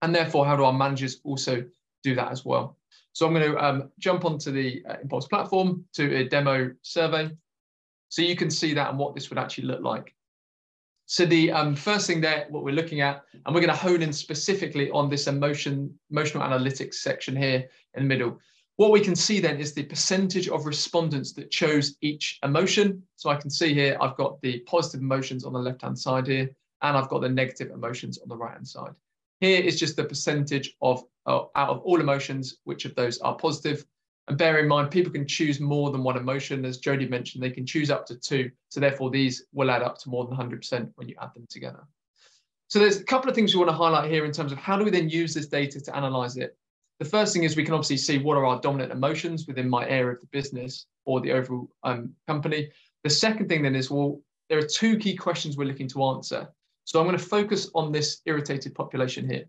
And 0.02 0.16
therefore, 0.16 0.46
how 0.46 0.56
do 0.56 0.64
our 0.64 0.72
managers 0.72 1.20
also 1.26 1.66
do 2.04 2.16
that 2.16 2.32
as 2.32 2.46
well? 2.46 2.77
So 3.18 3.26
I'm 3.26 3.34
going 3.34 3.52
to 3.52 3.58
um, 3.58 3.92
jump 3.98 4.26
onto 4.26 4.52
the 4.52 4.84
uh, 4.88 4.98
Inpulse 5.04 5.28
platform 5.28 5.84
to 5.94 6.18
a 6.18 6.30
demo 6.30 6.70
survey. 6.84 7.32
So 8.10 8.22
you 8.22 8.36
can 8.36 8.52
see 8.52 8.76
that 8.76 8.92
and 8.92 9.00
what 9.00 9.16
this 9.16 9.32
would 9.32 9.40
actually 9.40 9.64
look 9.64 9.82
like. 9.82 10.14
So 11.08 11.26
the 11.26 11.52
um, 11.52 11.76
first 11.76 12.06
thing 12.06 12.22
there, 12.22 12.46
what 12.52 12.64
we're 12.64 12.76
looking 12.76 13.02
at, 13.02 13.24
and 13.34 13.56
we're 13.56 13.62
going 13.62 13.74
to 13.74 13.76
hone 13.76 14.04
in 14.04 14.14
specifically 14.14 14.92
on 14.92 15.10
this 15.10 15.26
emotion, 15.26 15.98
emotional 16.12 16.44
analytics 16.44 16.94
section 16.94 17.36
here 17.36 17.68
in 17.96 18.04
the 18.04 18.08
middle. 18.08 18.40
What 18.76 18.92
we 18.92 19.02
can 19.02 19.16
see 19.16 19.40
then 19.40 19.60
is 19.60 19.74
the 19.74 19.86
percentage 19.86 20.48
of 20.48 20.68
respondents 20.68 21.34
that 21.34 21.50
chose 21.50 21.98
each 22.02 22.38
emotion. 22.44 23.02
So 23.16 23.32
I 23.32 23.36
can 23.38 23.50
see 23.50 23.74
here, 23.74 23.98
I've 24.00 24.16
got 24.16 24.40
the 24.44 24.60
positive 24.68 25.02
emotions 25.02 25.44
on 25.44 25.54
the 25.54 25.60
left-hand 25.60 25.98
side 25.98 26.28
here, 26.28 26.52
and 26.84 26.96
I've 26.96 27.10
got 27.10 27.22
the 27.22 27.30
negative 27.30 27.72
emotions 27.72 28.20
on 28.20 28.30
the 28.30 28.38
right-hand 28.38 28.68
side. 28.68 28.94
Here 29.40 29.62
is 29.62 29.80
just 29.80 29.96
the 29.96 30.04
percentage 30.04 30.76
of 30.82 31.04
uh, 31.26 31.44
out 31.56 31.70
of 31.70 31.80
all 31.82 32.00
emotions, 32.00 32.58
which 32.64 32.86
of 32.86 32.96
those 32.96 33.20
are 33.20 33.36
positive. 33.36 33.86
And 34.28 34.38
bear 34.38 34.60
in 34.60 34.68
mind, 34.68 34.92
people 34.92 35.12
can 35.12 35.28
choose 35.28 35.60
more 35.60 35.92
than 35.92 36.04
one 36.04 36.18
emotion. 36.18 36.66
As 36.66 36.78
Jody 36.78 37.08
mentioned, 37.08 37.44
they 37.44 37.52
can 37.52 37.66
choose 37.66 37.90
up 37.90 38.06
to 38.08 38.16
two. 38.16 38.52
So 38.70 38.80
therefore, 38.80 39.10
these 39.10 39.46
will 39.54 39.72
add 39.72 39.84
up 39.84 39.98
to 40.00 40.10
more 40.10 40.26
than 40.26 40.36
100% 40.36 40.92
when 40.96 41.08
you 41.08 41.16
add 41.22 41.34
them 41.34 41.46
together. 41.50 41.88
So 42.68 42.80
there's 42.80 43.00
a 43.00 43.06
couple 43.06 43.30
of 43.30 43.36
things 43.36 43.54
we 43.54 43.60
want 43.60 43.70
to 43.70 43.76
highlight 43.76 44.12
here 44.12 44.26
in 44.26 44.34
terms 44.34 44.52
of 44.52 44.58
how 44.58 44.78
do 44.78 44.84
we 44.84 44.92
then 44.92 45.10
use 45.10 45.34
this 45.34 45.48
data 45.48 45.80
to 45.80 45.96
analyze 45.96 46.36
it. 46.36 46.58
The 47.00 47.06
first 47.06 47.32
thing 47.32 47.44
is 47.44 47.56
we 47.56 47.64
can 47.64 47.74
obviously 47.74 47.98
see 47.98 48.18
what 48.18 48.38
are 48.38 48.46
our 48.46 48.60
dominant 48.60 48.92
emotions 48.92 49.48
within 49.48 49.70
my 49.70 49.88
area 49.88 50.16
of 50.16 50.22
the 50.22 50.28
business 50.32 50.88
or 51.06 51.22
the 51.22 51.32
overall 51.32 51.70
um, 51.84 52.12
company. 52.28 52.72
The 53.04 53.10
second 53.10 53.48
thing 53.48 53.62
then 53.62 53.76
is, 53.76 53.90
well, 53.90 54.20
there 54.50 54.58
are 54.58 54.68
two 54.68 54.98
key 54.98 55.16
questions 55.16 55.56
we're 55.56 55.66
looking 55.66 55.88
to 55.90 56.04
answer. 56.04 56.50
So 56.88 57.02
I'm 57.02 57.06
going 57.06 57.18
to 57.18 57.24
focus 57.24 57.70
on 57.76 57.92
this 57.92 58.22
irritated 58.26 58.74
population 58.74 59.30
here 59.30 59.44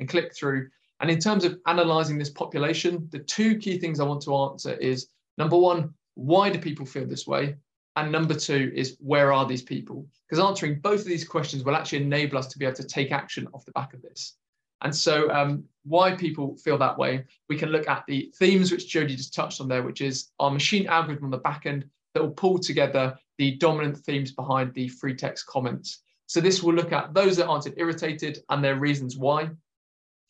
and 0.00 0.08
click 0.08 0.34
through. 0.34 0.70
And 1.00 1.10
in 1.10 1.18
terms 1.18 1.44
of 1.44 1.58
analyzing 1.66 2.16
this 2.16 2.30
population, 2.30 3.06
the 3.12 3.18
two 3.18 3.58
key 3.58 3.78
things 3.78 4.00
I 4.00 4.04
want 4.04 4.22
to 4.22 4.34
answer 4.34 4.72
is 4.72 5.08
number 5.36 5.58
one, 5.58 5.92
why 6.14 6.48
do 6.48 6.58
people 6.58 6.86
feel 6.86 7.06
this 7.06 7.26
way? 7.26 7.56
And 7.96 8.10
number 8.10 8.32
two 8.32 8.72
is 8.74 8.96
where 9.00 9.34
are 9.34 9.44
these 9.44 9.60
people? 9.60 10.06
Because 10.26 10.42
answering 10.42 10.80
both 10.80 11.00
of 11.00 11.06
these 11.06 11.28
questions 11.28 11.62
will 11.62 11.76
actually 11.76 12.02
enable 12.02 12.38
us 12.38 12.46
to 12.46 12.58
be 12.58 12.64
able 12.64 12.76
to 12.76 12.84
take 12.84 13.12
action 13.12 13.46
off 13.52 13.66
the 13.66 13.72
back 13.72 13.92
of 13.92 14.00
this. 14.00 14.38
And 14.80 14.94
so 14.94 15.30
um, 15.30 15.64
why 15.84 16.16
people 16.16 16.56
feel 16.56 16.78
that 16.78 16.96
way, 16.96 17.22
we 17.50 17.58
can 17.58 17.68
look 17.68 17.86
at 17.86 18.04
the 18.08 18.32
themes 18.38 18.72
which 18.72 18.88
Jody 18.88 19.14
just 19.14 19.34
touched 19.34 19.60
on 19.60 19.68
there, 19.68 19.82
which 19.82 20.00
is 20.00 20.30
our 20.40 20.50
machine 20.50 20.86
algorithm 20.86 21.26
on 21.26 21.30
the 21.32 21.36
back 21.36 21.66
end 21.66 21.84
that 22.14 22.22
will 22.22 22.30
pull 22.30 22.58
together 22.58 23.14
the 23.36 23.56
dominant 23.56 23.98
themes 23.98 24.32
behind 24.32 24.72
the 24.72 24.88
free 24.88 25.14
text 25.14 25.44
comments. 25.44 26.02
So 26.28 26.42
this 26.42 26.62
will 26.62 26.74
look 26.74 26.92
at 26.92 27.14
those 27.14 27.38
that 27.38 27.46
aren't 27.46 27.66
irritated 27.78 28.44
and 28.50 28.62
their 28.62 28.76
reasons 28.76 29.16
why. 29.16 29.48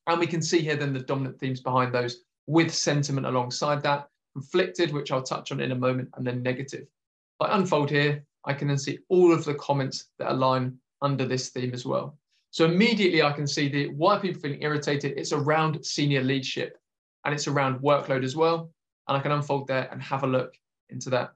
And 0.07 0.21
we 0.21 0.29
can 0.29 0.41
see 0.41 0.61
here 0.61 0.77
then 0.77 0.93
the 0.93 1.01
dominant 1.01 1.41
themes 1.41 1.61
behind 1.61 1.93
those 1.93 2.23
with 2.47 2.73
sentiment 2.73 3.27
alongside 3.27 3.83
that, 3.83 4.09
conflicted, 4.33 4.93
which 4.93 5.11
I'll 5.11 5.23
touch 5.23 5.51
on 5.51 5.61
in 5.61 5.73
a 5.73 5.77
moment, 5.77 6.09
and 6.15 6.25
then 6.25 6.43
negative. 6.43 6.83
If 6.83 7.49
I 7.49 7.57
unfold 7.57 7.91
here, 7.91 8.25
I 8.45 8.55
can 8.55 8.69
then 8.69 8.79
see 8.79 9.01
all 9.09 9.33
of 9.33 9.45
the 9.45 9.55
comments 9.55 10.07
that 10.21 10.31
align 10.31 10.79
under 11.03 11.27
this 11.27 11.51
theme 11.51 11.75
as 11.75 11.85
well. 11.85 12.17
So 12.51 12.65
immediately 12.65 13.23
I 13.23 13.33
can 13.33 13.47
see 13.47 13.69
the 13.69 13.89
why 13.89 14.17
are 14.17 14.21
people 14.21 14.41
feeling 14.41 14.63
irritated? 14.63 15.15
It's 15.17 15.33
around 15.33 15.85
senior 15.85 16.23
leadership 16.23 16.79
and 17.25 17.35
it's 17.35 17.49
around 17.49 17.81
workload 17.81 18.25
as 18.25 18.37
well. 18.37 18.71
And 19.09 19.17
I 19.17 19.21
can 19.21 19.33
unfold 19.33 19.67
there 19.67 19.89
and 19.91 20.01
have 20.03 20.23
a 20.23 20.29
look 20.29 20.55
into 20.91 21.11
that 21.11 21.35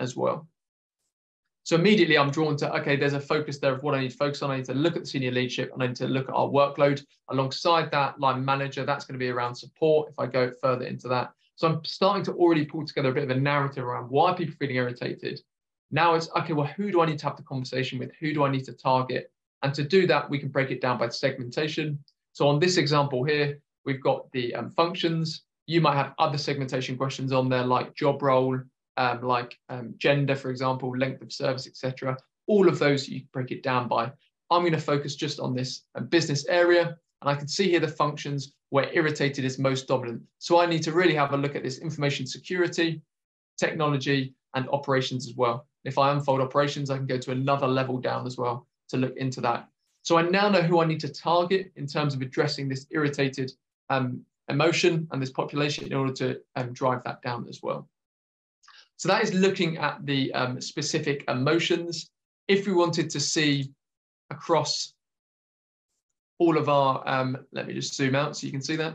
as 0.00 0.16
well. 0.16 0.48
So 1.64 1.76
immediately 1.76 2.18
I'm 2.18 2.30
drawn 2.30 2.56
to, 2.56 2.74
okay, 2.80 2.96
there's 2.96 3.12
a 3.12 3.20
focus 3.20 3.58
there 3.58 3.74
of 3.74 3.82
what 3.82 3.94
I 3.94 4.00
need 4.00 4.10
to 4.10 4.16
focus 4.16 4.42
on. 4.42 4.50
I 4.50 4.56
need 4.56 4.64
to 4.64 4.74
look 4.74 4.96
at 4.96 5.02
the 5.02 5.08
senior 5.08 5.30
leadership 5.30 5.70
and 5.72 5.82
I 5.82 5.86
need 5.86 5.96
to 5.96 6.08
look 6.08 6.28
at 6.28 6.34
our 6.34 6.48
workload. 6.48 7.04
Alongside 7.30 7.90
that, 7.92 8.18
line 8.18 8.44
manager, 8.44 8.84
that's 8.84 9.04
going 9.04 9.14
to 9.14 9.24
be 9.24 9.30
around 9.30 9.54
support 9.54 10.10
if 10.10 10.18
I 10.18 10.26
go 10.26 10.50
further 10.60 10.86
into 10.86 11.06
that. 11.08 11.32
So 11.54 11.68
I'm 11.68 11.84
starting 11.84 12.24
to 12.24 12.32
already 12.32 12.64
pull 12.64 12.84
together 12.84 13.10
a 13.10 13.14
bit 13.14 13.24
of 13.24 13.30
a 13.30 13.40
narrative 13.40 13.84
around 13.84 14.10
why 14.10 14.32
people 14.32 14.54
are 14.54 14.56
feeling 14.56 14.76
irritated. 14.76 15.40
Now 15.92 16.14
it's, 16.14 16.28
okay, 16.36 16.52
well, 16.52 16.66
who 16.66 16.90
do 16.90 17.00
I 17.00 17.06
need 17.06 17.18
to 17.20 17.26
have 17.26 17.36
the 17.36 17.44
conversation 17.44 17.98
with? 17.98 18.10
Who 18.18 18.34
do 18.34 18.42
I 18.42 18.50
need 18.50 18.64
to 18.64 18.72
target? 18.72 19.30
And 19.62 19.72
to 19.74 19.84
do 19.84 20.06
that, 20.08 20.28
we 20.28 20.40
can 20.40 20.48
break 20.48 20.70
it 20.72 20.80
down 20.80 20.98
by 20.98 21.08
segmentation. 21.10 22.02
So 22.32 22.48
on 22.48 22.58
this 22.58 22.76
example 22.76 23.22
here, 23.22 23.60
we've 23.84 24.02
got 24.02 24.30
the 24.32 24.54
um, 24.54 24.70
functions. 24.70 25.42
You 25.66 25.80
might 25.80 25.94
have 25.94 26.14
other 26.18 26.38
segmentation 26.38 26.96
questions 26.96 27.30
on 27.32 27.48
there 27.48 27.62
like 27.62 27.94
job 27.94 28.22
role, 28.22 28.58
um, 28.96 29.22
like 29.22 29.58
um, 29.68 29.94
gender, 29.98 30.36
for 30.36 30.50
example, 30.50 30.96
length 30.96 31.22
of 31.22 31.32
service, 31.32 31.66
etc. 31.66 32.16
All 32.46 32.68
of 32.68 32.78
those 32.78 33.08
you 33.08 33.20
can 33.20 33.28
break 33.32 33.50
it 33.50 33.62
down 33.62 33.88
by. 33.88 34.12
I'm 34.50 34.62
going 34.62 34.72
to 34.72 34.78
focus 34.78 35.14
just 35.14 35.40
on 35.40 35.54
this 35.54 35.82
uh, 35.94 36.00
business 36.00 36.46
area. 36.46 36.96
And 37.22 37.30
I 37.30 37.34
can 37.34 37.48
see 37.48 37.70
here 37.70 37.80
the 37.80 37.88
functions 37.88 38.52
where 38.70 38.92
irritated 38.92 39.44
is 39.44 39.58
most 39.58 39.86
dominant. 39.86 40.22
So 40.38 40.60
I 40.60 40.66
need 40.66 40.82
to 40.82 40.92
really 40.92 41.14
have 41.14 41.32
a 41.32 41.36
look 41.36 41.54
at 41.54 41.62
this 41.62 41.78
information 41.78 42.26
security, 42.26 43.00
technology, 43.58 44.34
and 44.54 44.68
operations 44.70 45.28
as 45.28 45.36
well. 45.36 45.66
If 45.84 45.98
I 45.98 46.12
unfold 46.12 46.40
operations, 46.40 46.90
I 46.90 46.96
can 46.96 47.06
go 47.06 47.18
to 47.18 47.32
another 47.32 47.66
level 47.66 47.98
down 47.98 48.26
as 48.26 48.36
well 48.36 48.66
to 48.88 48.96
look 48.96 49.16
into 49.16 49.40
that. 49.42 49.68
So 50.02 50.18
I 50.18 50.22
now 50.22 50.48
know 50.48 50.62
who 50.62 50.80
I 50.80 50.84
need 50.84 51.00
to 51.00 51.08
target 51.08 51.72
in 51.76 51.86
terms 51.86 52.14
of 52.14 52.22
addressing 52.22 52.68
this 52.68 52.86
irritated 52.90 53.52
um, 53.88 54.24
emotion 54.48 55.08
and 55.12 55.22
this 55.22 55.30
population 55.30 55.86
in 55.86 55.94
order 55.94 56.12
to 56.14 56.40
um, 56.56 56.72
drive 56.72 57.04
that 57.04 57.22
down 57.22 57.46
as 57.48 57.60
well. 57.62 57.88
So 59.02 59.08
that 59.08 59.24
is 59.24 59.34
looking 59.34 59.78
at 59.78 60.06
the 60.06 60.32
um, 60.32 60.60
specific 60.60 61.24
emotions. 61.26 62.08
If 62.46 62.68
we 62.68 62.72
wanted 62.72 63.10
to 63.10 63.18
see 63.18 63.72
across 64.30 64.94
all 66.38 66.56
of 66.56 66.68
our, 66.68 67.02
um, 67.04 67.36
let 67.50 67.66
me 67.66 67.74
just 67.74 67.96
zoom 67.96 68.14
out 68.14 68.36
so 68.36 68.46
you 68.46 68.52
can 68.52 68.62
see 68.62 68.76
that. 68.76 68.94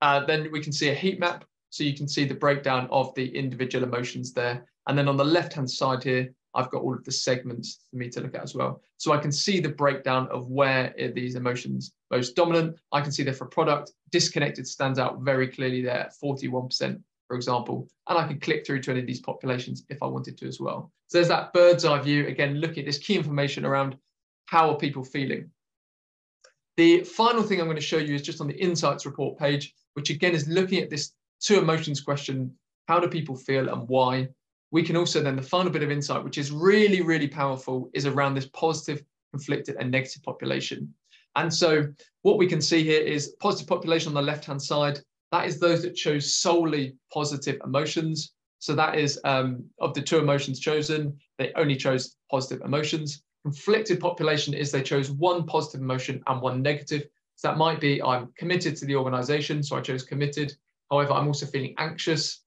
Uh, 0.00 0.24
then 0.24 0.48
we 0.50 0.62
can 0.62 0.72
see 0.72 0.88
a 0.88 0.94
heat 0.94 1.20
map 1.20 1.44
so 1.68 1.84
you 1.84 1.94
can 1.94 2.08
see 2.08 2.24
the 2.24 2.32
breakdown 2.32 2.88
of 2.90 3.14
the 3.14 3.28
individual 3.36 3.84
emotions 3.84 4.32
there. 4.32 4.64
And 4.88 4.96
then 4.96 5.06
on 5.06 5.18
the 5.18 5.24
left-hand 5.24 5.70
side 5.70 6.02
here, 6.02 6.32
I've 6.54 6.70
got 6.70 6.80
all 6.80 6.94
of 6.94 7.04
the 7.04 7.12
segments 7.12 7.80
for 7.90 7.96
me 7.96 8.08
to 8.08 8.22
look 8.22 8.34
at 8.34 8.42
as 8.42 8.54
well. 8.54 8.80
So 8.96 9.12
I 9.12 9.18
can 9.18 9.32
see 9.32 9.60
the 9.60 9.68
breakdown 9.68 10.28
of 10.28 10.48
where 10.48 10.94
these 11.14 11.34
emotions 11.34 11.92
most 12.12 12.36
dominant. 12.36 12.76
I 12.92 13.00
can 13.00 13.10
see 13.10 13.24
that 13.24 13.36
for 13.36 13.46
product, 13.46 13.92
disconnected 14.12 14.66
stands 14.66 14.98
out 14.98 15.20
very 15.22 15.48
clearly 15.48 15.82
there 15.82 16.00
at 16.00 16.12
41%, 16.22 17.00
for 17.26 17.36
example. 17.36 17.88
And 18.08 18.18
I 18.18 18.26
can 18.28 18.38
click 18.38 18.64
through 18.64 18.82
to 18.82 18.90
any 18.92 19.00
of 19.00 19.06
these 19.06 19.20
populations 19.20 19.84
if 19.88 20.02
I 20.02 20.06
wanted 20.06 20.38
to 20.38 20.46
as 20.46 20.60
well. 20.60 20.92
So 21.08 21.18
there's 21.18 21.28
that 21.28 21.52
bird's 21.52 21.84
eye 21.84 21.98
view, 22.00 22.26
again, 22.28 22.60
looking 22.60 22.80
at 22.80 22.86
this 22.86 22.98
key 22.98 23.16
information 23.16 23.64
around 23.64 23.96
how 24.46 24.70
are 24.70 24.76
people 24.76 25.02
feeling. 25.02 25.50
The 26.76 27.04
final 27.04 27.42
thing 27.42 27.60
I'm 27.60 27.66
going 27.66 27.76
to 27.76 27.82
show 27.82 27.98
you 27.98 28.14
is 28.14 28.22
just 28.22 28.40
on 28.40 28.46
the 28.46 28.62
insights 28.62 29.06
report 29.06 29.38
page, 29.38 29.74
which 29.94 30.10
again 30.10 30.34
is 30.34 30.48
looking 30.48 30.78
at 30.78 30.90
this 30.90 31.12
two 31.40 31.58
emotions 31.58 32.00
question, 32.00 32.54
how 32.88 33.00
do 33.00 33.08
people 33.08 33.36
feel 33.36 33.68
and 33.68 33.88
why? 33.88 34.28
We 34.70 34.82
can 34.82 34.96
also 34.96 35.22
then, 35.22 35.36
the 35.36 35.42
final 35.42 35.70
bit 35.70 35.82
of 35.82 35.90
insight, 35.90 36.24
which 36.24 36.38
is 36.38 36.50
really, 36.50 37.02
really 37.02 37.28
powerful, 37.28 37.90
is 37.92 38.06
around 38.06 38.34
this 38.34 38.46
positive, 38.46 39.02
conflicted, 39.32 39.76
and 39.78 39.90
negative 39.90 40.22
population. 40.22 40.94
And 41.36 41.52
so 41.52 41.86
what 42.22 42.38
we 42.38 42.46
can 42.46 42.60
see 42.60 42.82
here 42.82 43.00
is 43.00 43.34
positive 43.40 43.68
population 43.68 44.08
on 44.08 44.14
the 44.14 44.22
left-hand 44.22 44.62
side. 44.62 45.00
That 45.30 45.46
is 45.46 45.58
those 45.58 45.82
that 45.82 45.94
chose 45.94 46.34
solely 46.34 46.96
positive 47.12 47.60
emotions. 47.64 48.32
So 48.58 48.74
that 48.74 48.96
is 48.96 49.18
um, 49.24 49.64
of 49.80 49.94
the 49.94 50.02
two 50.02 50.18
emotions 50.18 50.60
chosen, 50.60 51.18
they 51.38 51.52
only 51.56 51.76
chose 51.76 52.16
positive 52.30 52.64
emotions. 52.64 53.22
Conflicted 53.44 53.98
population 53.98 54.54
is 54.54 54.70
they 54.70 54.82
chose 54.82 55.10
one 55.10 55.46
positive 55.46 55.80
emotion 55.80 56.22
and 56.26 56.40
one 56.40 56.62
negative. 56.62 57.08
So 57.34 57.48
that 57.48 57.56
might 57.56 57.80
be 57.80 58.00
I'm 58.02 58.28
committed 58.36 58.76
to 58.76 58.86
the 58.86 58.94
organization, 58.94 59.62
so 59.62 59.76
I 59.76 59.80
chose 59.80 60.04
committed. 60.04 60.54
However, 60.90 61.12
I'm 61.14 61.26
also 61.26 61.46
feeling 61.46 61.74
anxious 61.78 62.42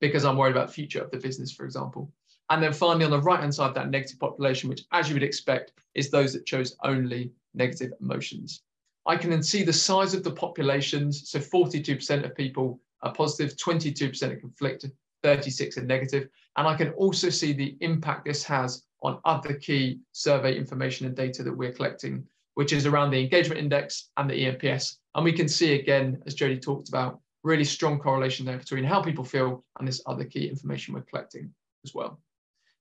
because 0.00 0.24
I'm 0.24 0.36
worried 0.36 0.52
about 0.52 0.68
the 0.68 0.74
future 0.74 1.02
of 1.02 1.10
the 1.10 1.18
business, 1.18 1.52
for 1.52 1.64
example. 1.64 2.10
And 2.50 2.62
then 2.62 2.72
finally, 2.72 3.04
on 3.04 3.10
the 3.10 3.20
right 3.20 3.40
hand 3.40 3.54
side, 3.54 3.74
that 3.74 3.90
negative 3.90 4.20
population, 4.20 4.68
which, 4.68 4.84
as 4.92 5.08
you 5.08 5.14
would 5.14 5.22
expect, 5.22 5.72
is 5.94 6.10
those 6.10 6.32
that 6.32 6.46
chose 6.46 6.76
only 6.84 7.32
negative 7.54 7.92
emotions. 8.00 8.62
I 9.06 9.16
can 9.16 9.30
then 9.30 9.42
see 9.42 9.62
the 9.62 9.72
size 9.72 10.14
of 10.14 10.24
the 10.24 10.30
populations. 10.30 11.28
So 11.28 11.38
42% 11.38 12.24
of 12.24 12.34
people 12.34 12.80
are 13.02 13.12
positive, 13.12 13.56
22% 13.56 14.32
are 14.32 14.36
conflicted, 14.36 14.92
36 15.22 15.78
are 15.78 15.84
negative. 15.84 16.28
And 16.56 16.66
I 16.66 16.74
can 16.74 16.90
also 16.90 17.28
see 17.30 17.52
the 17.52 17.76
impact 17.80 18.24
this 18.24 18.44
has 18.44 18.84
on 19.02 19.20
other 19.24 19.54
key 19.54 20.00
survey 20.12 20.56
information 20.56 21.06
and 21.06 21.14
data 21.14 21.42
that 21.42 21.56
we're 21.56 21.72
collecting, 21.72 22.24
which 22.54 22.72
is 22.72 22.86
around 22.86 23.10
the 23.10 23.20
engagement 23.20 23.60
index 23.60 24.10
and 24.16 24.30
the 24.30 24.34
eNPS. 24.34 24.96
And 25.14 25.24
we 25.24 25.32
can 25.32 25.48
see 25.48 25.74
again, 25.74 26.22
as 26.26 26.34
Jody 26.34 26.58
talked 26.58 26.88
about, 26.88 27.20
really 27.42 27.64
strong 27.64 27.98
correlation 27.98 28.46
there 28.46 28.56
between 28.56 28.84
how 28.84 29.02
people 29.02 29.24
feel 29.24 29.64
and 29.78 29.86
this 29.86 30.00
other 30.06 30.24
key 30.24 30.48
information 30.48 30.94
we're 30.94 31.02
collecting 31.02 31.52
as 31.84 31.94
well. 31.94 32.18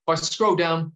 If 0.08 0.12
I 0.12 0.16
scroll 0.16 0.56
down, 0.56 0.94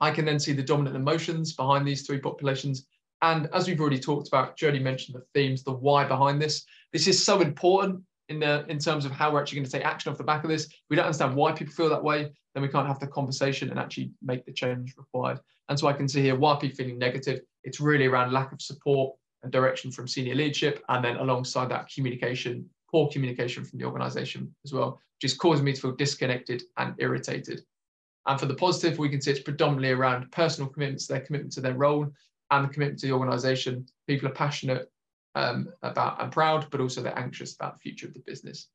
I 0.00 0.10
can 0.10 0.24
then 0.24 0.38
see 0.38 0.52
the 0.52 0.62
dominant 0.62 0.96
emotions 0.96 1.52
behind 1.54 1.86
these 1.86 2.06
three 2.06 2.18
populations. 2.18 2.86
And 3.22 3.48
as 3.52 3.66
we've 3.66 3.80
already 3.80 3.98
talked 3.98 4.28
about, 4.28 4.56
Jody 4.56 4.78
mentioned 4.78 5.16
the 5.16 5.24
themes, 5.34 5.62
the 5.62 5.72
why 5.72 6.04
behind 6.04 6.40
this. 6.40 6.64
This 6.92 7.06
is 7.06 7.24
so 7.24 7.40
important 7.40 8.02
in 8.28 8.40
the 8.40 8.66
in 8.68 8.78
terms 8.78 9.04
of 9.04 9.12
how 9.12 9.32
we're 9.32 9.40
actually 9.40 9.56
going 9.56 9.66
to 9.66 9.72
take 9.72 9.84
action 9.84 10.10
off 10.10 10.18
the 10.18 10.24
back 10.24 10.44
of 10.44 10.50
this. 10.50 10.68
We 10.90 10.96
don't 10.96 11.06
understand 11.06 11.34
why 11.34 11.52
people 11.52 11.72
feel 11.72 11.88
that 11.88 12.02
way, 12.02 12.32
then 12.54 12.62
we 12.62 12.68
can't 12.68 12.86
have 12.86 13.00
the 13.00 13.06
conversation 13.06 13.70
and 13.70 13.78
actually 13.78 14.10
make 14.22 14.44
the 14.44 14.52
change 14.52 14.94
required. 14.96 15.40
And 15.68 15.78
so 15.78 15.86
I 15.86 15.92
can 15.92 16.08
see 16.08 16.22
here 16.22 16.36
why 16.36 16.56
people 16.60 16.76
feeling 16.76 16.98
negative. 16.98 17.40
It's 17.64 17.80
really 17.80 18.06
around 18.06 18.32
lack 18.32 18.52
of 18.52 18.60
support 18.60 19.16
and 19.42 19.52
direction 19.52 19.90
from 19.90 20.08
senior 20.08 20.34
leadership, 20.34 20.82
and 20.88 21.04
then 21.04 21.16
alongside 21.16 21.70
that 21.70 21.88
communication 21.88 22.68
poor 22.90 23.08
communication 23.08 23.64
from 23.64 23.78
the 23.78 23.84
organization 23.84 24.54
as 24.64 24.72
well, 24.72 25.00
which 25.16 25.30
is 25.30 25.36
causing 25.36 25.64
me 25.64 25.72
to 25.72 25.80
feel 25.80 25.92
disconnected 25.92 26.62
and 26.76 26.94
irritated. 26.98 27.62
And 28.26 28.40
for 28.40 28.46
the 28.46 28.54
positive, 28.54 28.98
we 28.98 29.08
can 29.08 29.20
see 29.20 29.30
it's 29.30 29.40
predominantly 29.40 29.92
around 29.92 30.30
personal 30.32 30.68
commitments, 30.68 31.06
their 31.06 31.20
commitment 31.20 31.52
to 31.52 31.60
their 31.60 31.74
role 31.74 32.10
and 32.50 32.64
the 32.64 32.72
commitment 32.72 32.98
to 33.00 33.06
the 33.06 33.12
organization. 33.12 33.86
People 34.06 34.28
are 34.28 34.32
passionate 34.32 34.90
um, 35.34 35.68
about 35.82 36.20
and 36.22 36.32
proud, 36.32 36.66
but 36.70 36.80
also 36.80 37.02
they're 37.02 37.18
anxious 37.18 37.54
about 37.54 37.74
the 37.74 37.80
future 37.80 38.06
of 38.06 38.14
the 38.14 38.20
business. 38.20 38.68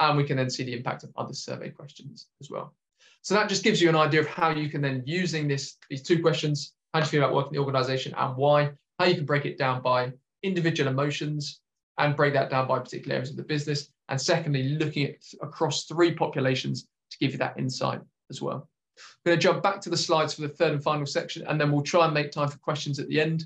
And 0.00 0.16
we 0.16 0.24
can 0.24 0.36
then 0.36 0.50
see 0.50 0.64
the 0.64 0.74
impact 0.74 1.04
of 1.04 1.10
other 1.16 1.34
survey 1.34 1.70
questions 1.70 2.28
as 2.40 2.50
well. 2.50 2.74
So 3.22 3.34
that 3.34 3.48
just 3.48 3.64
gives 3.64 3.80
you 3.80 3.88
an 3.88 3.96
idea 3.96 4.20
of 4.20 4.26
how 4.26 4.50
you 4.50 4.68
can 4.68 4.82
then 4.82 5.02
using 5.06 5.48
this 5.48 5.76
these 5.88 6.02
two 6.02 6.20
questions, 6.20 6.74
how 6.92 7.00
do 7.00 7.04
you 7.04 7.10
feel 7.10 7.22
about 7.22 7.34
working 7.34 7.54
in 7.54 7.60
the 7.60 7.64
organization 7.64 8.14
and 8.16 8.36
why, 8.36 8.72
how 8.98 9.06
you 9.06 9.14
can 9.14 9.24
break 9.24 9.46
it 9.46 9.58
down 9.58 9.82
by 9.82 10.12
individual 10.42 10.90
emotions, 10.90 11.60
and 11.98 12.16
break 12.16 12.34
that 12.34 12.50
down 12.50 12.68
by 12.68 12.78
particular 12.78 13.14
areas 13.14 13.30
of 13.30 13.36
the 13.36 13.42
business. 13.42 13.88
And 14.08 14.20
secondly, 14.20 14.70
looking 14.70 15.06
at 15.06 15.16
across 15.40 15.84
three 15.84 16.12
populations 16.12 16.86
to 17.10 17.18
give 17.18 17.32
you 17.32 17.38
that 17.38 17.58
insight 17.58 18.00
as 18.30 18.42
well. 18.42 18.68
I'm 18.96 19.30
going 19.30 19.38
to 19.38 19.42
jump 19.42 19.62
back 19.62 19.80
to 19.82 19.90
the 19.90 19.96
slides 19.96 20.34
for 20.34 20.42
the 20.42 20.48
third 20.48 20.72
and 20.72 20.82
final 20.82 21.06
section, 21.06 21.46
and 21.46 21.60
then 21.60 21.72
we'll 21.72 21.82
try 21.82 22.04
and 22.04 22.14
make 22.14 22.32
time 22.32 22.48
for 22.48 22.58
questions 22.58 22.98
at 22.98 23.08
the 23.08 23.20
end. 23.20 23.44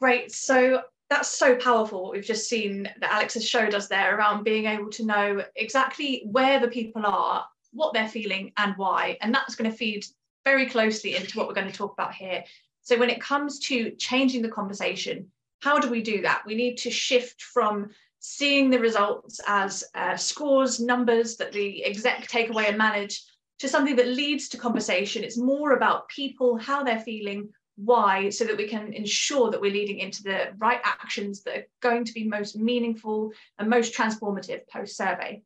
Great. 0.00 0.32
So 0.32 0.82
that's 1.10 1.28
so 1.28 1.56
powerful 1.56 2.02
what 2.02 2.12
we've 2.12 2.24
just 2.24 2.48
seen 2.48 2.84
that 3.00 3.12
Alex 3.12 3.34
has 3.34 3.46
showed 3.46 3.74
us 3.74 3.86
there 3.86 4.16
around 4.16 4.44
being 4.44 4.66
able 4.66 4.90
to 4.90 5.04
know 5.04 5.44
exactly 5.56 6.22
where 6.24 6.58
the 6.58 6.68
people 6.68 7.04
are, 7.04 7.46
what 7.72 7.92
they're 7.92 8.08
feeling, 8.08 8.52
and 8.56 8.74
why. 8.76 9.18
And 9.20 9.34
that's 9.34 9.54
going 9.54 9.70
to 9.70 9.76
feed 9.76 10.04
very 10.44 10.66
closely 10.66 11.14
into 11.14 11.38
what 11.38 11.46
we're 11.46 11.54
going 11.54 11.70
to 11.70 11.72
talk 11.72 11.92
about 11.92 12.14
here. 12.14 12.42
So 12.80 12.98
when 12.98 13.10
it 13.10 13.20
comes 13.20 13.58
to 13.60 13.90
changing 13.92 14.42
the 14.42 14.48
conversation, 14.48 15.30
how 15.60 15.78
do 15.78 15.88
we 15.88 16.02
do 16.02 16.22
that? 16.22 16.42
We 16.44 16.56
need 16.56 16.78
to 16.78 16.90
shift 16.90 17.42
from 17.42 17.90
seeing 18.22 18.70
the 18.70 18.78
results 18.78 19.40
as 19.48 19.82
uh, 19.96 20.16
scores, 20.16 20.78
numbers 20.78 21.36
that 21.36 21.52
the 21.52 21.84
exec 21.84 22.28
take 22.28 22.50
away 22.50 22.66
and 22.68 22.78
manage, 22.78 23.20
to 23.58 23.68
something 23.68 23.96
that 23.96 24.06
leads 24.06 24.48
to 24.48 24.56
conversation. 24.56 25.24
It's 25.24 25.36
more 25.36 25.72
about 25.72 26.08
people, 26.08 26.56
how 26.56 26.84
they're 26.84 27.00
feeling, 27.00 27.48
why, 27.74 28.30
so 28.30 28.44
that 28.44 28.56
we 28.56 28.68
can 28.68 28.92
ensure 28.92 29.50
that 29.50 29.60
we're 29.60 29.72
leading 29.72 29.98
into 29.98 30.22
the 30.22 30.52
right 30.58 30.80
actions 30.84 31.42
that 31.42 31.56
are 31.56 31.66
going 31.80 32.04
to 32.04 32.12
be 32.12 32.28
most 32.28 32.56
meaningful 32.56 33.32
and 33.58 33.68
most 33.68 33.92
transformative 33.92 34.68
post 34.68 34.96
survey. 34.96 35.42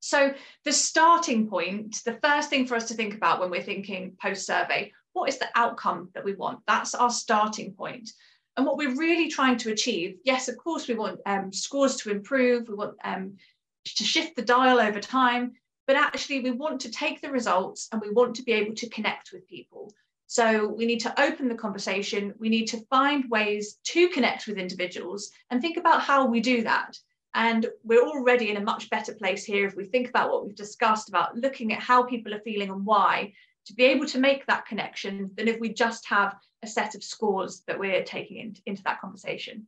So, 0.00 0.34
the 0.64 0.72
starting 0.72 1.48
point, 1.48 2.00
the 2.04 2.18
first 2.22 2.50
thing 2.50 2.66
for 2.66 2.74
us 2.74 2.88
to 2.88 2.94
think 2.94 3.14
about 3.14 3.38
when 3.38 3.50
we're 3.50 3.62
thinking 3.62 4.16
post 4.20 4.46
survey, 4.46 4.92
what 5.12 5.28
is 5.28 5.38
the 5.38 5.48
outcome 5.54 6.10
that 6.14 6.24
we 6.24 6.34
want? 6.34 6.60
That's 6.66 6.96
our 6.96 7.10
starting 7.10 7.72
point. 7.74 8.10
And 8.60 8.66
what 8.66 8.76
we're 8.76 8.94
really 8.94 9.28
trying 9.30 9.56
to 9.56 9.72
achieve, 9.72 10.18
yes, 10.22 10.46
of 10.46 10.58
course, 10.58 10.86
we 10.86 10.92
want 10.92 11.18
um, 11.24 11.50
scores 11.50 11.96
to 11.96 12.10
improve, 12.10 12.68
we 12.68 12.74
want 12.74 12.94
um, 13.02 13.38
to 13.86 14.04
shift 14.04 14.36
the 14.36 14.42
dial 14.42 14.78
over 14.78 15.00
time, 15.00 15.52
but 15.86 15.96
actually, 15.96 16.40
we 16.40 16.50
want 16.50 16.78
to 16.82 16.90
take 16.90 17.22
the 17.22 17.30
results 17.30 17.88
and 17.90 18.02
we 18.02 18.10
want 18.10 18.36
to 18.36 18.42
be 18.42 18.52
able 18.52 18.74
to 18.74 18.90
connect 18.90 19.32
with 19.32 19.48
people. 19.48 19.94
So 20.26 20.68
we 20.68 20.84
need 20.84 21.00
to 21.00 21.22
open 21.22 21.48
the 21.48 21.54
conversation. 21.54 22.34
We 22.38 22.50
need 22.50 22.66
to 22.66 22.84
find 22.90 23.30
ways 23.30 23.78
to 23.84 24.10
connect 24.10 24.46
with 24.46 24.58
individuals 24.58 25.30
and 25.48 25.62
think 25.62 25.78
about 25.78 26.02
how 26.02 26.26
we 26.26 26.40
do 26.40 26.62
that. 26.64 26.98
And 27.32 27.64
we're 27.82 28.06
already 28.06 28.50
in 28.50 28.58
a 28.58 28.60
much 28.72 28.90
better 28.90 29.14
place 29.14 29.42
here 29.42 29.66
if 29.66 29.74
we 29.74 29.84
think 29.86 30.10
about 30.10 30.30
what 30.30 30.44
we've 30.44 30.54
discussed 30.54 31.08
about 31.08 31.34
looking 31.34 31.72
at 31.72 31.80
how 31.80 32.02
people 32.02 32.34
are 32.34 32.40
feeling 32.40 32.68
and 32.68 32.84
why 32.84 33.32
to 33.66 33.74
be 33.74 33.84
able 33.84 34.06
to 34.06 34.18
make 34.18 34.46
that 34.46 34.66
connection 34.66 35.30
than 35.34 35.48
if 35.48 35.60
we 35.60 35.72
just 35.72 36.06
have 36.08 36.36
a 36.62 36.66
set 36.66 36.94
of 36.94 37.04
scores 37.04 37.62
that 37.66 37.78
we're 37.78 38.02
taking 38.02 38.38
into, 38.38 38.60
into 38.66 38.82
that 38.84 39.00
conversation. 39.00 39.66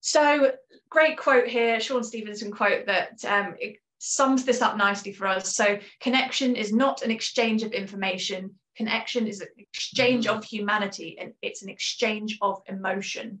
So 0.00 0.52
great 0.88 1.18
quote 1.18 1.46
here, 1.46 1.78
Shawn 1.80 2.04
Stevenson 2.04 2.50
quote 2.50 2.86
that 2.86 3.24
um, 3.24 3.54
it 3.58 3.76
sums 3.98 4.44
this 4.44 4.62
up 4.62 4.76
nicely 4.76 5.12
for 5.12 5.26
us. 5.26 5.54
So 5.54 5.78
connection 6.00 6.56
is 6.56 6.72
not 6.72 7.02
an 7.02 7.10
exchange 7.10 7.62
of 7.62 7.72
information. 7.72 8.54
Connection 8.76 9.26
is 9.26 9.42
an 9.42 9.48
exchange 9.58 10.26
of 10.26 10.42
humanity 10.42 11.18
and 11.20 11.34
it's 11.42 11.62
an 11.62 11.68
exchange 11.68 12.38
of 12.40 12.62
emotion. 12.66 13.40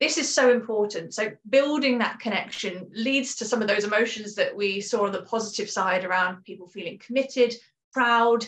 This 0.00 0.16
is 0.16 0.34
so 0.34 0.50
important. 0.50 1.12
So 1.12 1.32
building 1.50 1.98
that 1.98 2.20
connection 2.20 2.90
leads 2.94 3.34
to 3.36 3.44
some 3.44 3.60
of 3.60 3.68
those 3.68 3.84
emotions 3.84 4.34
that 4.36 4.56
we 4.56 4.80
saw 4.80 5.04
on 5.04 5.12
the 5.12 5.22
positive 5.22 5.68
side 5.68 6.06
around 6.06 6.44
people 6.44 6.66
feeling 6.66 6.98
committed, 6.98 7.54
proud. 7.92 8.46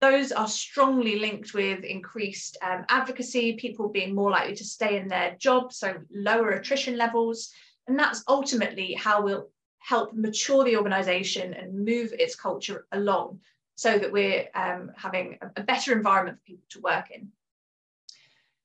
Those 0.00 0.32
are 0.32 0.48
strongly 0.48 1.18
linked 1.20 1.54
with 1.54 1.84
increased 1.84 2.56
um, 2.62 2.84
advocacy, 2.88 3.54
people 3.54 3.88
being 3.88 4.14
more 4.14 4.30
likely 4.30 4.56
to 4.56 4.64
stay 4.64 4.98
in 4.98 5.06
their 5.06 5.36
jobs, 5.38 5.76
so 5.76 5.94
lower 6.12 6.50
attrition 6.50 6.96
levels. 6.96 7.52
And 7.86 7.98
that's 7.98 8.24
ultimately 8.26 8.94
how 8.94 9.22
we'll 9.22 9.48
help 9.78 10.12
mature 10.12 10.64
the 10.64 10.76
organization 10.76 11.54
and 11.54 11.84
move 11.84 12.12
its 12.18 12.34
culture 12.34 12.86
along 12.92 13.40
so 13.74 13.98
that 13.98 14.12
we're 14.12 14.48
um, 14.54 14.92
having 14.96 15.38
a, 15.40 15.60
a 15.60 15.64
better 15.64 15.92
environment 15.92 16.38
for 16.38 16.44
people 16.44 16.66
to 16.70 16.80
work 16.80 17.10
in. 17.10 17.28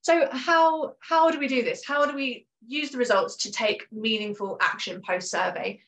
So 0.01 0.27
how, 0.32 0.93
how 0.99 1.32
do 1.32 1.39
we 1.39 1.47
do 1.47 1.63
this? 1.63 1.86
How 1.86 2.06
do 2.06 2.15
we 2.15 2.47
use 2.65 2.91
the 2.91 2.97
results 2.97 3.36
to 3.38 3.51
take 3.51 3.91
meaningful 3.91 4.58
action 4.62 5.01
post-survey? 5.06 5.82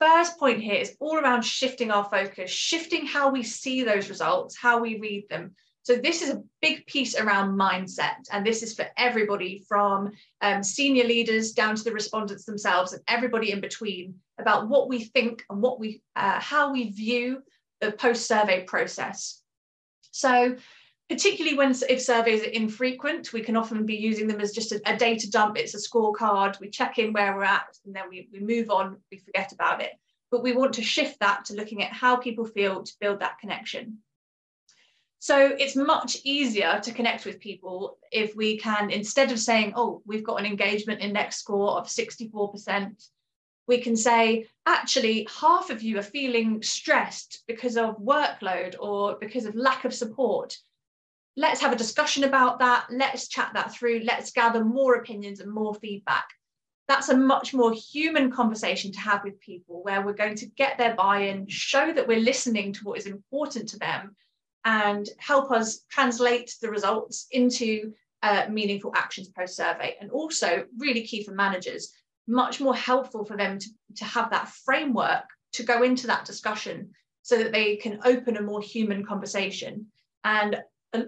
First 0.00 0.38
point 0.38 0.60
here 0.60 0.74
is 0.74 0.96
all 1.00 1.16
around 1.16 1.42
shifting 1.42 1.90
our 1.90 2.04
focus, 2.04 2.50
shifting 2.50 3.06
how 3.06 3.30
we 3.30 3.42
see 3.42 3.82
those 3.82 4.08
results, 4.08 4.56
how 4.56 4.80
we 4.80 4.98
read 4.98 5.28
them. 5.30 5.54
So 5.82 5.96
this 5.96 6.22
is 6.22 6.30
a 6.30 6.42
big 6.62 6.86
piece 6.86 7.14
around 7.14 7.58
mindset, 7.58 8.16
and 8.32 8.44
this 8.44 8.62
is 8.62 8.74
for 8.74 8.86
everybody 8.96 9.62
from 9.68 10.12
um, 10.40 10.62
senior 10.62 11.04
leaders 11.04 11.52
down 11.52 11.76
to 11.76 11.84
the 11.84 11.92
respondents 11.92 12.44
themselves 12.44 12.92
and 12.92 13.02
everybody 13.06 13.52
in 13.52 13.60
between 13.60 14.14
about 14.38 14.68
what 14.68 14.88
we 14.88 15.04
think 15.04 15.44
and 15.50 15.60
what 15.60 15.78
we, 15.78 16.02
uh, 16.16 16.40
how 16.40 16.72
we 16.72 16.90
view 16.90 17.42
the 17.80 17.92
post-survey 17.92 18.64
process. 18.64 19.42
So 20.10 20.56
particularly 21.08 21.56
when 21.56 21.74
if 21.88 22.00
surveys 22.00 22.42
are 22.42 22.50
infrequent, 22.50 23.32
we 23.32 23.42
can 23.42 23.56
often 23.56 23.84
be 23.84 23.96
using 23.96 24.26
them 24.26 24.40
as 24.40 24.52
just 24.52 24.72
a, 24.72 24.80
a, 24.86 24.96
data 24.96 25.30
dump. 25.30 25.58
It's 25.58 25.74
a 25.74 25.88
scorecard. 25.88 26.58
We 26.60 26.70
check 26.70 26.98
in 26.98 27.12
where 27.12 27.34
we're 27.36 27.44
at 27.44 27.76
and 27.84 27.94
then 27.94 28.04
we, 28.08 28.28
we 28.32 28.40
move 28.40 28.70
on, 28.70 28.96
we 29.10 29.18
forget 29.18 29.52
about 29.52 29.82
it. 29.82 29.92
But 30.30 30.42
we 30.42 30.52
want 30.52 30.74
to 30.74 30.82
shift 30.82 31.20
that 31.20 31.44
to 31.46 31.54
looking 31.54 31.82
at 31.82 31.92
how 31.92 32.16
people 32.16 32.46
feel 32.46 32.82
to 32.82 32.92
build 33.00 33.20
that 33.20 33.38
connection. 33.38 33.98
So 35.18 35.54
it's 35.58 35.76
much 35.76 36.18
easier 36.24 36.80
to 36.82 36.92
connect 36.92 37.24
with 37.24 37.40
people 37.40 37.98
if 38.10 38.34
we 38.36 38.58
can, 38.58 38.90
instead 38.90 39.30
of 39.32 39.38
saying, 39.38 39.72
oh, 39.76 40.02
we've 40.04 40.24
got 40.24 40.38
an 40.38 40.46
engagement 40.46 41.00
index 41.00 41.36
score 41.36 41.78
of 41.78 41.86
64%, 41.86 43.08
we 43.66 43.78
can 43.78 43.96
say, 43.96 44.46
actually, 44.66 45.26
half 45.40 45.70
of 45.70 45.82
you 45.82 45.98
are 45.98 46.02
feeling 46.02 46.62
stressed 46.62 47.42
because 47.46 47.78
of 47.78 47.98
workload 47.98 48.74
or 48.78 49.16
because 49.18 49.46
of 49.46 49.54
lack 49.54 49.86
of 49.86 49.94
support 49.94 50.58
let's 51.36 51.60
have 51.60 51.72
a 51.72 51.76
discussion 51.76 52.24
about 52.24 52.58
that. 52.60 52.86
Let's 52.90 53.28
chat 53.28 53.50
that 53.54 53.72
through. 53.72 54.02
Let's 54.04 54.32
gather 54.32 54.64
more 54.64 54.94
opinions 54.94 55.40
and 55.40 55.50
more 55.50 55.74
feedback. 55.74 56.26
That's 56.86 57.08
a 57.08 57.16
much 57.16 57.54
more 57.54 57.72
human 57.72 58.30
conversation 58.30 58.92
to 58.92 59.00
have 59.00 59.24
with 59.24 59.40
people 59.40 59.82
where 59.82 60.02
we're 60.02 60.12
going 60.12 60.36
to 60.36 60.46
get 60.46 60.76
their 60.76 60.94
buy 60.94 61.20
in, 61.20 61.46
show 61.48 61.92
that 61.92 62.06
we're 62.06 62.20
listening 62.20 62.72
to 62.74 62.84
what 62.84 62.98
is 62.98 63.06
important 63.06 63.68
to 63.70 63.78
them, 63.78 64.14
and 64.64 65.08
help 65.18 65.50
us 65.50 65.80
translate 65.90 66.54
the 66.60 66.70
results 66.70 67.26
into 67.30 67.92
uh, 68.22 68.46
meaningful 68.50 68.92
actions 68.94 69.28
post 69.28 69.56
survey. 69.56 69.96
And 70.00 70.10
also, 70.10 70.66
really 70.78 71.02
key 71.02 71.24
for 71.24 71.32
managers, 71.32 71.92
much 72.26 72.60
more 72.60 72.76
helpful 72.76 73.24
for 73.24 73.36
them 73.36 73.58
to, 73.58 73.68
to 73.96 74.04
have 74.04 74.30
that 74.30 74.48
framework 74.48 75.24
to 75.54 75.62
go 75.62 75.82
into 75.82 76.06
that 76.06 76.24
discussion 76.24 76.90
so 77.22 77.38
that 77.38 77.52
they 77.52 77.76
can 77.76 78.00
open 78.04 78.36
a 78.36 78.42
more 78.42 78.60
human 78.60 79.04
conversation. 79.04 79.86
And 80.24 80.62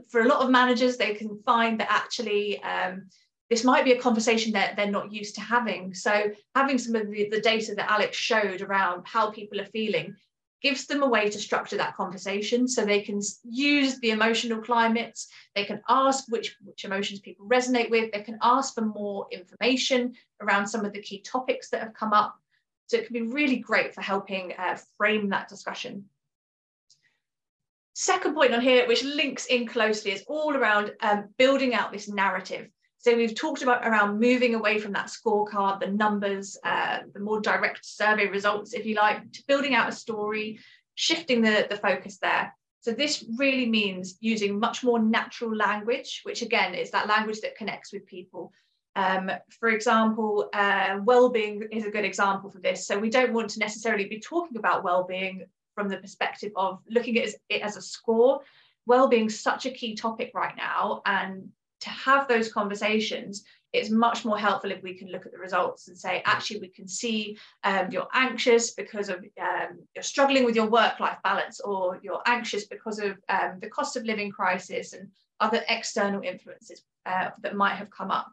for 0.08 0.20
a 0.20 0.28
lot 0.28 0.42
of 0.42 0.50
managers, 0.50 0.96
they 0.96 1.14
can 1.14 1.40
find 1.44 1.80
that 1.80 1.90
actually 1.90 2.62
um, 2.62 3.08
this 3.50 3.64
might 3.64 3.84
be 3.84 3.92
a 3.92 4.00
conversation 4.00 4.52
that 4.52 4.76
they're 4.76 4.90
not 4.90 5.12
used 5.12 5.34
to 5.36 5.40
having. 5.40 5.94
So 5.94 6.30
having 6.54 6.78
some 6.78 6.96
of 6.96 7.10
the, 7.10 7.28
the 7.30 7.40
data 7.40 7.74
that 7.74 7.90
Alex 7.90 8.16
showed 8.16 8.60
around 8.60 9.04
how 9.06 9.30
people 9.30 9.60
are 9.60 9.66
feeling 9.66 10.16
gives 10.62 10.86
them 10.86 11.02
a 11.02 11.08
way 11.08 11.30
to 11.30 11.38
structure 11.38 11.76
that 11.76 11.94
conversation. 11.94 12.66
So 12.66 12.84
they 12.84 13.02
can 13.02 13.20
use 13.44 14.00
the 14.00 14.10
emotional 14.10 14.60
climates. 14.60 15.28
They 15.54 15.64
can 15.64 15.80
ask 15.88 16.24
which 16.28 16.56
which 16.64 16.84
emotions 16.84 17.20
people 17.20 17.46
resonate 17.46 17.90
with. 17.90 18.10
They 18.12 18.22
can 18.22 18.38
ask 18.42 18.74
for 18.74 18.80
more 18.80 19.26
information 19.30 20.14
around 20.40 20.66
some 20.66 20.84
of 20.84 20.92
the 20.92 21.02
key 21.02 21.20
topics 21.20 21.70
that 21.70 21.82
have 21.82 21.94
come 21.94 22.12
up. 22.12 22.36
So 22.88 22.96
it 22.96 23.06
can 23.06 23.14
be 23.14 23.32
really 23.32 23.58
great 23.58 23.94
for 23.94 24.00
helping 24.00 24.54
uh, 24.58 24.78
frame 24.96 25.28
that 25.30 25.48
discussion 25.48 26.06
Second 27.98 28.34
point 28.34 28.52
on 28.52 28.60
here, 28.60 28.86
which 28.86 29.02
links 29.04 29.46
in 29.46 29.66
closely, 29.66 30.10
is 30.12 30.22
all 30.26 30.54
around 30.54 30.92
um, 31.00 31.30
building 31.38 31.72
out 31.72 31.92
this 31.92 32.10
narrative. 32.10 32.68
So 32.98 33.16
we've 33.16 33.34
talked 33.34 33.62
about 33.62 33.86
around 33.86 34.20
moving 34.20 34.54
away 34.54 34.78
from 34.78 34.92
that 34.92 35.06
scorecard, 35.06 35.80
the 35.80 35.86
numbers, 35.86 36.58
uh, 36.62 36.98
the 37.14 37.20
more 37.20 37.40
direct 37.40 37.86
survey 37.86 38.26
results, 38.26 38.74
if 38.74 38.84
you 38.84 38.96
like, 38.96 39.32
to 39.32 39.42
building 39.48 39.74
out 39.74 39.88
a 39.88 39.92
story, 39.92 40.58
shifting 40.94 41.40
the, 41.40 41.66
the 41.70 41.78
focus 41.78 42.18
there. 42.18 42.54
So 42.80 42.92
this 42.92 43.24
really 43.38 43.64
means 43.64 44.18
using 44.20 44.60
much 44.60 44.84
more 44.84 44.98
natural 44.98 45.56
language, 45.56 46.20
which 46.24 46.42
again 46.42 46.74
is 46.74 46.90
that 46.90 47.08
language 47.08 47.40
that 47.40 47.56
connects 47.56 47.94
with 47.94 48.04
people. 48.04 48.52
Um, 48.94 49.30
for 49.58 49.70
example, 49.70 50.50
uh, 50.52 50.98
well-being 51.02 51.66
is 51.72 51.86
a 51.86 51.90
good 51.90 52.04
example 52.04 52.50
for 52.50 52.60
this. 52.60 52.86
So 52.86 52.98
we 52.98 53.08
don't 53.08 53.32
want 53.32 53.48
to 53.52 53.58
necessarily 53.58 54.04
be 54.04 54.20
talking 54.20 54.58
about 54.58 54.84
well-being 54.84 55.46
from 55.76 55.88
the 55.88 55.98
perspective 55.98 56.52
of 56.56 56.80
looking 56.90 57.16
at 57.18 57.28
it 57.48 57.62
as 57.62 57.76
a 57.76 57.82
score, 57.82 58.40
well-being 58.86 59.28
such 59.28 59.66
a 59.66 59.70
key 59.70 59.94
topic 59.94 60.32
right 60.34 60.56
now, 60.56 61.02
and 61.06 61.48
to 61.82 61.90
have 61.90 62.26
those 62.26 62.52
conversations, 62.52 63.44
it's 63.72 63.90
much 63.90 64.24
more 64.24 64.38
helpful 64.38 64.72
if 64.72 64.82
we 64.82 64.94
can 64.94 65.08
look 65.12 65.26
at 65.26 65.32
the 65.32 65.38
results 65.38 65.88
and 65.88 65.98
say, 65.98 66.22
actually, 66.24 66.60
we 66.60 66.68
can 66.68 66.88
see 66.88 67.36
um, 67.62 67.90
you're 67.90 68.08
anxious 68.14 68.72
because 68.72 69.08
of 69.10 69.18
um, 69.48 69.70
you're 69.94 70.02
struggling 70.02 70.44
with 70.44 70.56
your 70.56 70.70
work-life 70.70 71.18
balance, 71.22 71.60
or 71.60 72.00
you're 72.02 72.22
anxious 72.26 72.64
because 72.66 72.98
of 72.98 73.12
um, 73.28 73.58
the 73.60 73.68
cost 73.68 73.96
of 73.96 74.04
living 74.04 74.30
crisis 74.30 74.94
and 74.94 75.08
other 75.40 75.62
external 75.68 76.22
influences 76.22 76.82
uh, 77.04 77.28
that 77.42 77.54
might 77.54 77.74
have 77.74 77.90
come 77.90 78.10
up. 78.10 78.28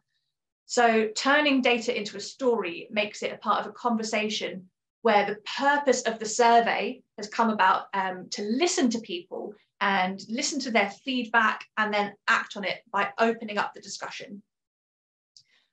So 0.66 1.10
turning 1.16 1.62
data 1.62 1.96
into 1.96 2.16
a 2.16 2.22
story 2.22 2.88
makes 2.90 3.22
it 3.22 3.34
a 3.34 3.38
part 3.38 3.60
of 3.60 3.68
a 3.68 3.74
conversation 3.74 4.70
where 5.04 5.26
the 5.26 5.38
purpose 5.58 6.02
of 6.04 6.18
the 6.18 6.26
survey 6.26 7.02
has 7.18 7.28
come 7.28 7.50
about 7.50 7.88
um, 7.94 8.28
to 8.32 8.42
listen 8.42 8.90
to 8.90 9.00
people 9.02 9.54
and 9.82 10.24
listen 10.30 10.60
to 10.62 10.72
their 10.72 10.90
feedback 10.90 11.66
and 11.78 11.94
then 11.94 12.14
act 12.30 12.56
on 12.56 12.64
it 12.64 12.80
by 12.92 13.10
opening 13.20 13.58
up 13.58 13.74
the 13.74 13.82
discussion. 13.82 14.42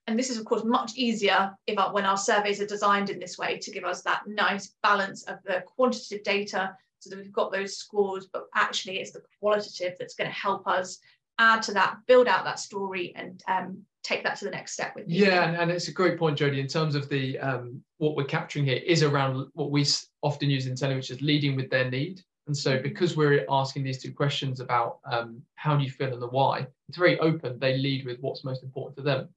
And 0.09 0.19
this 0.19 0.31
is, 0.31 0.39
of 0.39 0.45
course, 0.45 0.65
much 0.65 0.97
easier 0.97 1.57
if 1.69 1.79
our, 1.79 1.95
when 1.95 2.05
our 2.05 2.17
surveys 2.17 2.61
are 2.61 2.67
designed 2.67 3.09
in 3.09 3.21
this 3.21 3.39
way 3.39 3.57
to 3.59 3.71
give 3.71 3.85
us 3.85 4.03
that 4.03 4.23
nice 4.27 4.75
balance 4.83 5.23
of 5.25 5.39
the 5.45 5.63
quantitative 5.65 6.25
data 6.25 6.77
so 6.99 7.09
that 7.09 7.19
we've 7.21 7.33
got 7.33 7.53
those 7.53 7.77
scores, 7.77 8.27
but 8.33 8.47
actually 8.57 8.99
it's 8.99 9.13
the 9.13 9.23
qualitative 9.39 9.97
that's 9.97 10.17
going 10.17 10.29
to 10.29 10.37
help 10.37 10.67
us 10.67 10.99
add 11.41 11.63
to 11.63 11.73
that, 11.73 11.97
build 12.07 12.29
out 12.29 12.45
that 12.45 12.61
story 12.61 13.13
and 13.17 13.43
um, 13.49 13.83
take 14.03 14.23
that 14.23 14.39
to 14.39 14.45
the 14.45 14.51
next 14.51 14.73
step 14.73 14.95
with 14.95 15.09
you. 15.09 15.25
Yeah, 15.25 15.49
and, 15.49 15.57
and, 15.57 15.71
it's 15.71 15.89
a 15.89 15.93
great 15.93 16.19
point, 16.19 16.39
Jodie, 16.39 16.59
in 16.59 16.67
terms 16.67 16.95
of 16.95 17.09
the 17.09 17.39
um, 17.39 17.83
what 17.99 18.15
we're 18.15 18.25
capturing 18.25 18.67
here 18.67 18.81
is 18.85 19.03
around 19.03 19.49
what 19.55 19.71
we 19.71 19.87
often 20.23 20.51
use 20.51 20.67
in 20.67 20.73
internally, 20.73 20.97
which 20.97 21.11
is 21.11 21.23
leading 21.23 21.57
with 21.57 21.71
their 21.71 21.91
need. 21.91 22.23
And 22.47 22.57
so 22.57 22.81
because 22.83 23.17
we're 23.17 23.47
asking 23.49 23.85
these 23.85 24.03
two 24.03 24.13
questions 24.13 24.61
about 24.61 24.99
um, 25.11 25.41
how 25.55 25.77
do 25.77 25.85
you 25.85 25.91
feel 25.91 26.13
and 26.13 26.21
the 26.21 26.27
why, 26.27 26.67
it's 26.89 26.99
very 26.99 27.19
open. 27.21 27.59
They 27.59 27.77
lead 27.79 28.05
with 28.05 28.19
what's 28.21 28.45
most 28.45 28.63
important 28.63 28.97
to 28.97 29.03
them. 29.03 29.29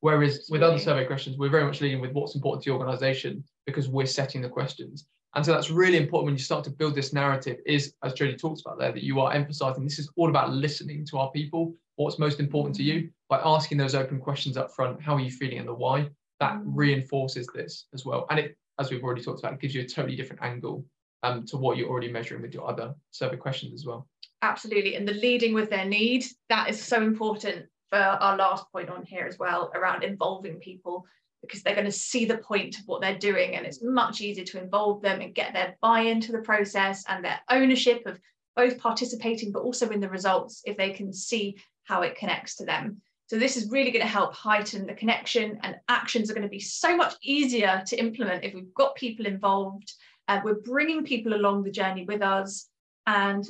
Whereas 0.00 0.46
with 0.50 0.62
other 0.62 0.78
survey 0.78 1.04
questions, 1.04 1.36
we're 1.36 1.48
very 1.48 1.64
much 1.64 1.80
leading 1.80 2.00
with 2.00 2.12
what's 2.12 2.36
important 2.36 2.62
to 2.64 2.70
the 2.70 2.76
organization 2.76 3.42
because 3.66 3.88
we're 3.88 4.06
setting 4.06 4.40
the 4.40 4.48
questions. 4.48 5.06
And 5.38 5.46
so 5.46 5.52
that's 5.52 5.70
really 5.70 5.98
important 5.98 6.24
when 6.24 6.34
you 6.34 6.42
start 6.42 6.64
to 6.64 6.70
build 6.70 6.96
this 6.96 7.12
narrative 7.12 7.58
is, 7.64 7.94
as 8.02 8.12
Jodie 8.12 8.36
talks 8.36 8.60
about 8.62 8.76
there, 8.76 8.90
that 8.90 9.04
you 9.04 9.20
are 9.20 9.32
emphasizing 9.32 9.84
this 9.84 10.00
is 10.00 10.10
all 10.16 10.30
about 10.30 10.52
listening 10.52 11.06
to 11.06 11.18
our 11.18 11.30
people, 11.30 11.76
what's 11.94 12.18
most 12.18 12.40
important 12.40 12.74
to 12.74 12.82
you, 12.82 13.08
by 13.28 13.40
asking 13.44 13.78
those 13.78 13.94
open 13.94 14.18
questions 14.18 14.56
up 14.56 14.74
front, 14.74 15.00
how 15.00 15.14
are 15.14 15.20
you 15.20 15.30
feeling 15.30 15.58
and 15.58 15.68
the 15.68 15.72
why, 15.72 16.10
that 16.40 16.54
mm. 16.54 16.62
reinforces 16.64 17.46
this 17.54 17.86
as 17.94 18.04
well. 18.04 18.26
And 18.30 18.40
it, 18.40 18.58
as 18.80 18.90
we've 18.90 19.04
already 19.04 19.22
talked 19.22 19.38
about, 19.38 19.52
it 19.52 19.60
gives 19.60 19.76
you 19.76 19.82
a 19.82 19.86
totally 19.86 20.16
different 20.16 20.42
angle 20.42 20.84
um, 21.22 21.46
to 21.46 21.56
what 21.56 21.76
you're 21.76 21.88
already 21.88 22.10
measuring 22.10 22.42
with 22.42 22.52
your 22.52 22.68
other 22.68 22.92
survey 23.12 23.36
questions 23.36 23.72
as 23.72 23.86
well. 23.86 24.08
Absolutely. 24.42 24.96
And 24.96 25.06
the 25.06 25.14
leading 25.14 25.54
with 25.54 25.70
their 25.70 25.84
need, 25.84 26.24
that 26.48 26.68
is 26.68 26.82
so 26.82 27.00
important 27.00 27.66
for 27.90 27.98
our 27.98 28.36
last 28.36 28.64
point 28.72 28.90
on 28.90 29.04
here 29.04 29.26
as 29.28 29.38
well 29.38 29.70
around 29.76 30.02
involving 30.02 30.58
people 30.58 31.06
because 31.42 31.62
they're 31.62 31.74
going 31.74 31.84
to 31.84 31.92
see 31.92 32.24
the 32.24 32.38
point 32.38 32.78
of 32.78 32.86
what 32.86 33.00
they're 33.00 33.18
doing 33.18 33.54
and 33.54 33.64
it's 33.64 33.82
much 33.82 34.20
easier 34.20 34.44
to 34.44 34.60
involve 34.60 35.00
them 35.02 35.20
and 35.20 35.34
get 35.34 35.52
their 35.52 35.76
buy-in 35.80 36.20
to 36.20 36.32
the 36.32 36.42
process 36.42 37.04
and 37.08 37.24
their 37.24 37.40
ownership 37.50 38.04
of 38.06 38.18
both 38.56 38.78
participating 38.78 39.52
but 39.52 39.62
also 39.62 39.88
in 39.90 40.00
the 40.00 40.08
results 40.08 40.62
if 40.64 40.76
they 40.76 40.90
can 40.90 41.12
see 41.12 41.56
how 41.84 42.02
it 42.02 42.16
connects 42.16 42.56
to 42.56 42.64
them. 42.64 43.00
So 43.28 43.38
this 43.38 43.56
is 43.56 43.70
really 43.70 43.90
going 43.90 44.04
to 44.04 44.10
help 44.10 44.34
heighten 44.34 44.86
the 44.86 44.94
connection 44.94 45.58
and 45.62 45.76
actions 45.88 46.30
are 46.30 46.34
going 46.34 46.42
to 46.42 46.48
be 46.48 46.60
so 46.60 46.96
much 46.96 47.14
easier 47.22 47.82
to 47.86 47.96
implement 47.96 48.44
if 48.44 48.54
we've 48.54 48.74
got 48.74 48.96
people 48.96 49.26
involved. 49.26 49.92
Uh, 50.26 50.40
we're 50.42 50.60
bringing 50.60 51.04
people 51.04 51.34
along 51.34 51.62
the 51.62 51.70
journey 51.70 52.04
with 52.04 52.22
us 52.22 52.68
and 53.06 53.46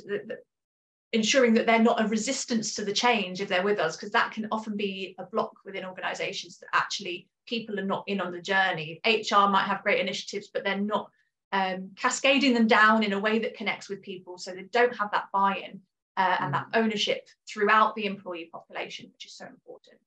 ensuring 1.11 1.53
that 1.55 1.65
they're 1.65 1.79
not 1.79 2.03
a 2.03 2.07
resistance 2.07 2.75
to 2.75 2.85
the 2.85 2.93
change 2.93 3.41
if 3.41 3.49
they're 3.49 3.63
with 3.63 3.79
us 3.79 3.95
because 3.95 4.11
that 4.11 4.31
can 4.31 4.47
often 4.51 4.77
be 4.77 5.15
a 5.17 5.23
block 5.25 5.53
within 5.65 5.85
organizations 5.85 6.59
that 6.59 6.69
actually 6.73 7.27
people 7.49 7.79
are 7.79 7.85
not 7.85 8.03
in 8.07 8.21
on 8.21 8.31
the 8.31 8.41
journey. 8.41 9.01
Hr 9.05 9.47
might 9.49 9.65
have 9.65 9.83
great 9.83 9.99
initiatives 9.99 10.49
but 10.53 10.63
they're 10.63 10.79
not 10.79 11.09
um, 11.51 11.89
cascading 11.95 12.53
them 12.53 12.67
down 12.67 13.03
in 13.03 13.13
a 13.13 13.19
way 13.19 13.39
that 13.39 13.57
connects 13.57 13.89
with 13.89 14.03
people. 14.03 14.37
So 14.37 14.51
they 14.51 14.67
don't 14.71 14.95
have 14.95 15.09
that 15.11 15.25
buy-in 15.33 15.81
uh, 16.15 16.37
and 16.39 16.53
that 16.53 16.67
mm. 16.71 16.77
ownership 16.77 17.27
throughout 17.51 17.95
the 17.95 18.05
employee 18.05 18.49
population 18.51 19.09
which 19.11 19.25
is 19.25 19.35
so 19.35 19.45
important. 19.47 19.99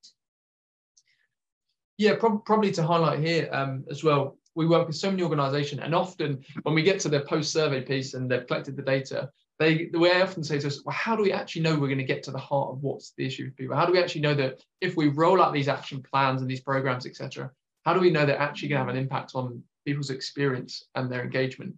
Yeah 1.97 2.15
pro- 2.15 2.39
probably 2.39 2.71
to 2.71 2.83
highlight 2.83 3.19
here 3.19 3.49
um, 3.51 3.83
as 3.89 4.03
well 4.03 4.37
we 4.55 4.67
work 4.67 4.87
with 4.87 4.95
so 4.95 5.09
many 5.09 5.23
organizations 5.23 5.81
and 5.83 5.95
often 5.95 6.43
when 6.63 6.75
we 6.75 6.83
get 6.83 6.99
to 7.01 7.09
the 7.09 7.21
post 7.21 7.51
survey 7.51 7.81
piece 7.81 8.13
and 8.13 8.29
they've 8.29 8.47
collected 8.47 8.75
the 8.75 8.83
data 8.83 9.29
they 9.59 9.85
the 9.85 9.99
way 9.99 10.11
I 10.11 10.21
often 10.21 10.43
say 10.43 10.59
to 10.59 10.67
us, 10.67 10.83
well, 10.83 10.95
how 10.95 11.15
do 11.15 11.23
we 11.23 11.31
actually 11.31 11.61
know 11.61 11.73
we're 11.73 11.87
going 11.87 11.97
to 11.97 12.03
get 12.03 12.23
to 12.23 12.31
the 12.31 12.37
heart 12.39 12.71
of 12.71 12.81
what's 12.81 13.13
the 13.17 13.25
issue 13.25 13.45
with 13.45 13.55
people? 13.55 13.75
How 13.75 13.85
do 13.85 13.93
we 13.93 13.99
actually 14.01 14.21
know 14.21 14.33
that 14.35 14.61
if 14.81 14.97
we 14.97 15.07
roll 15.09 15.41
out 15.41 15.53
these 15.53 15.67
action 15.67 16.01
plans 16.01 16.41
and 16.41 16.49
these 16.49 16.61
programs, 16.61 17.05
etc., 17.05 17.51
how 17.85 17.93
do 17.93 17.99
we 17.99 18.09
know 18.09 18.25
they're 18.25 18.39
actually 18.39 18.69
going 18.69 18.79
to 18.79 18.85
have 18.85 18.95
an 18.95 19.01
impact 19.01 19.33
on 19.35 19.61
people's 19.85 20.09
experience 20.09 20.85
and 20.95 21.11
their 21.11 21.23
engagement? 21.23 21.75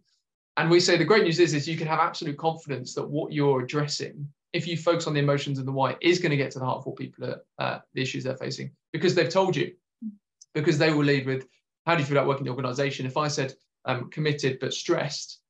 And 0.57 0.69
we 0.69 0.79
say 0.79 0.97
the 0.97 1.03
great 1.03 1.23
news 1.23 1.39
is, 1.39 1.53
is 1.53 1.67
you 1.67 1.77
can 1.77 1.87
have 1.87 1.99
absolute 1.99 2.37
confidence 2.37 2.93
that 2.93 3.07
what 3.07 3.33
you're 3.33 3.61
addressing, 3.61 4.27
if 4.53 4.67
you 4.67 4.77
focus 4.77 5.07
on 5.07 5.13
the 5.13 5.19
emotions 5.19 5.59
and 5.59 5.67
the 5.67 5.71
why, 5.71 5.97
is 6.01 6.19
going 6.19 6.31
to 6.31 6.37
get 6.37 6.51
to 6.51 6.59
the 6.59 6.65
heart 6.65 6.77
of 6.77 6.85
what 6.85 6.95
people 6.95 7.25
are, 7.25 7.41
uh, 7.59 7.79
the 7.93 8.01
issues 8.01 8.23
they're 8.23 8.37
facing 8.37 8.71
because 8.93 9.15
they've 9.15 9.29
told 9.29 9.55
you, 9.55 9.73
because 10.53 10.77
they 10.77 10.93
will 10.93 11.03
lead 11.03 11.25
with, 11.25 11.45
how 11.85 11.95
do 11.95 12.01
you 12.01 12.07
feel 12.07 12.17
about 12.17 12.27
working 12.27 12.43
in 12.43 12.45
the 12.45 12.51
organization? 12.51 13.05
If 13.05 13.17
I 13.17 13.27
said 13.27 13.53
um, 13.83 14.09
committed 14.09 14.59
but 14.61 14.73
stressed, 14.73 15.41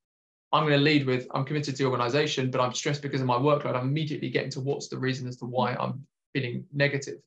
I'm 0.51 0.63
going 0.63 0.77
to 0.77 0.83
lead 0.83 1.05
with 1.05 1.27
I'm 1.33 1.45
committed 1.45 1.75
to 1.75 1.83
the 1.83 1.89
organization, 1.89 2.49
but 2.49 2.61
I'm 2.61 2.73
stressed 2.73 3.01
because 3.01 3.21
of 3.21 3.27
my 3.27 3.37
workload. 3.37 3.75
I'm 3.75 3.89
immediately 3.89 4.29
getting 4.29 4.51
to 4.51 4.61
what's 4.61 4.87
the 4.87 4.97
reason 4.97 5.27
as 5.27 5.37
to 5.37 5.45
why 5.45 5.73
I'm 5.75 6.05
feeling 6.33 6.65
negative, 6.73 7.19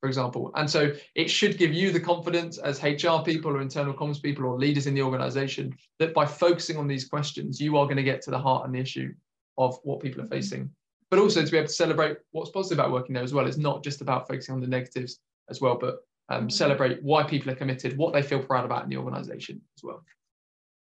for 0.00 0.08
example. 0.08 0.50
And 0.54 0.68
so 0.68 0.92
it 1.14 1.28
should 1.28 1.58
give 1.58 1.72
you 1.72 1.90
the 1.90 2.00
confidence 2.00 2.58
as 2.58 2.82
HR 2.82 3.22
people 3.24 3.56
or 3.56 3.60
internal 3.60 3.94
comms 3.94 4.22
people 4.22 4.44
or 4.44 4.58
leaders 4.58 4.86
in 4.86 4.94
the 4.94 5.02
organization 5.02 5.76
that 5.98 6.14
by 6.14 6.26
focusing 6.26 6.76
on 6.76 6.86
these 6.86 7.08
questions, 7.08 7.60
you 7.60 7.76
are 7.76 7.86
going 7.86 7.96
to 7.96 8.02
get 8.02 8.22
to 8.22 8.30
the 8.30 8.38
heart 8.38 8.66
and 8.66 8.74
the 8.74 8.80
issue 8.80 9.12
of 9.58 9.78
what 9.82 10.00
people 10.00 10.22
are 10.22 10.28
facing. 10.28 10.70
But 11.10 11.20
also 11.20 11.44
to 11.44 11.50
be 11.50 11.58
able 11.58 11.68
to 11.68 11.72
celebrate 11.72 12.18
what's 12.32 12.50
positive 12.50 12.78
about 12.78 12.92
working 12.92 13.14
there 13.14 13.22
as 13.22 13.32
well. 13.32 13.46
It's 13.46 13.56
not 13.56 13.84
just 13.84 14.00
about 14.00 14.28
focusing 14.28 14.54
on 14.54 14.60
the 14.60 14.66
negatives 14.66 15.20
as 15.48 15.60
well, 15.60 15.78
but 15.80 15.98
um, 16.28 16.42
mm-hmm. 16.42 16.48
celebrate 16.50 17.02
why 17.02 17.22
people 17.22 17.50
are 17.52 17.56
committed, 17.56 17.96
what 17.96 18.12
they 18.12 18.22
feel 18.22 18.42
proud 18.42 18.64
about 18.64 18.84
in 18.84 18.90
the 18.90 18.96
organization 18.96 19.60
as 19.78 19.84
well. 19.84 20.04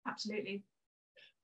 Absolutely. 0.08 0.64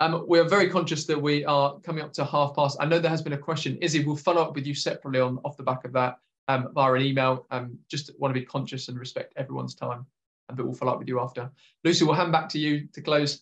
Um, 0.02 0.26
we 0.28 0.40
are 0.40 0.46
very 0.46 0.70
conscious 0.70 1.06
that 1.06 1.22
we 1.22 1.44
are 1.44 1.78
coming 1.82 2.04
up 2.04 2.14
to 2.14 2.24
half 2.24 2.56
past. 2.56 2.78
I 2.80 2.86
know 2.86 3.00
there 3.00 3.12
has 3.12 3.22
been 3.22 3.34
a 3.34 3.38
question. 3.38 3.78
Izzy, 3.82 4.04
we'll 4.04 4.16
follow 4.16 4.42
up 4.42 4.56
with 4.56 4.66
you 4.66 4.74
separately 4.74 5.20
on 5.20 5.40
off 5.44 5.58
the 5.58 5.64
back 5.64 5.84
of 5.84 5.92
that 5.94 6.20
um, 6.48 6.70
via 6.74 6.94
an 6.94 7.02
email. 7.02 7.46
Um, 7.52 7.78
just 7.90 8.12
want 8.18 8.34
to 8.34 8.40
be 8.40 8.46
conscious 8.46 8.88
and 8.88 8.98
respect 8.98 9.34
everyone's 9.36 9.76
time, 9.76 10.06
but 10.48 10.66
we'll 10.66 10.74
follow 10.74 10.94
up 10.94 11.00
with 11.00 11.10
you 11.10 11.20
after. 11.20 11.52
Lucie, 11.84 12.06
we'll 12.06 12.16
hand 12.16 12.32
back 12.32 12.48
to 12.50 12.60
you 12.60 12.88
to 12.94 13.02
close. 13.02 13.42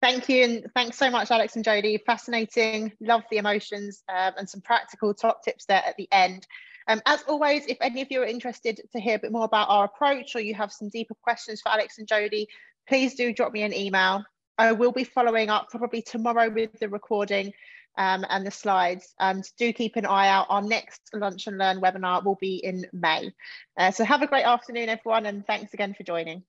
Thank 0.00 0.28
you, 0.28 0.44
and 0.44 0.66
thanks 0.76 0.96
so 0.96 1.10
much, 1.10 1.32
Alex 1.32 1.56
and 1.56 1.64
Jodie. 1.64 1.98
Fascinating, 2.06 2.92
love 3.00 3.24
the 3.32 3.38
emotions 3.38 4.04
um, 4.08 4.32
and 4.38 4.48
some 4.48 4.60
practical 4.60 5.12
top 5.12 5.42
tips 5.42 5.64
there 5.64 5.82
at 5.84 5.96
the 5.96 6.06
end. 6.12 6.46
Um, 6.86 7.02
as 7.04 7.24
always, 7.24 7.66
if 7.66 7.78
any 7.80 8.00
of 8.00 8.12
you 8.12 8.22
are 8.22 8.26
interested 8.26 8.80
to 8.92 9.00
hear 9.00 9.16
a 9.16 9.18
bit 9.18 9.32
more 9.32 9.44
about 9.44 9.68
our 9.68 9.86
approach 9.86 10.36
or 10.36 10.40
you 10.40 10.54
have 10.54 10.72
some 10.72 10.88
deeper 10.88 11.14
questions 11.20 11.60
for 11.60 11.70
Alex 11.70 11.98
and 11.98 12.06
Jodie, 12.06 12.46
please 12.88 13.16
do 13.16 13.32
drop 13.32 13.52
me 13.52 13.62
an 13.62 13.74
email. 13.74 14.24
I 14.58 14.72
will 14.72 14.92
be 14.92 15.04
following 15.04 15.48
up 15.48 15.70
probably 15.70 16.02
tomorrow 16.02 16.50
with 16.50 16.78
the 16.80 16.88
recording 16.88 17.52
um, 17.96 18.26
and 18.28 18.46
the 18.46 18.50
slides. 18.50 19.14
And 19.20 19.44
do 19.56 19.72
keep 19.72 19.96
an 19.96 20.06
eye 20.06 20.28
out. 20.28 20.46
Our 20.50 20.62
next 20.62 21.00
Lunch 21.14 21.46
and 21.46 21.58
Learn 21.58 21.80
webinar 21.80 22.24
will 22.24 22.38
be 22.40 22.56
in 22.56 22.84
May. 22.92 23.32
Uh, 23.76 23.90
so 23.90 24.04
have 24.04 24.22
a 24.22 24.26
great 24.26 24.44
afternoon, 24.44 24.88
everyone, 24.88 25.26
and 25.26 25.46
thanks 25.46 25.74
again 25.74 25.94
for 25.94 26.02
joining. 26.02 26.42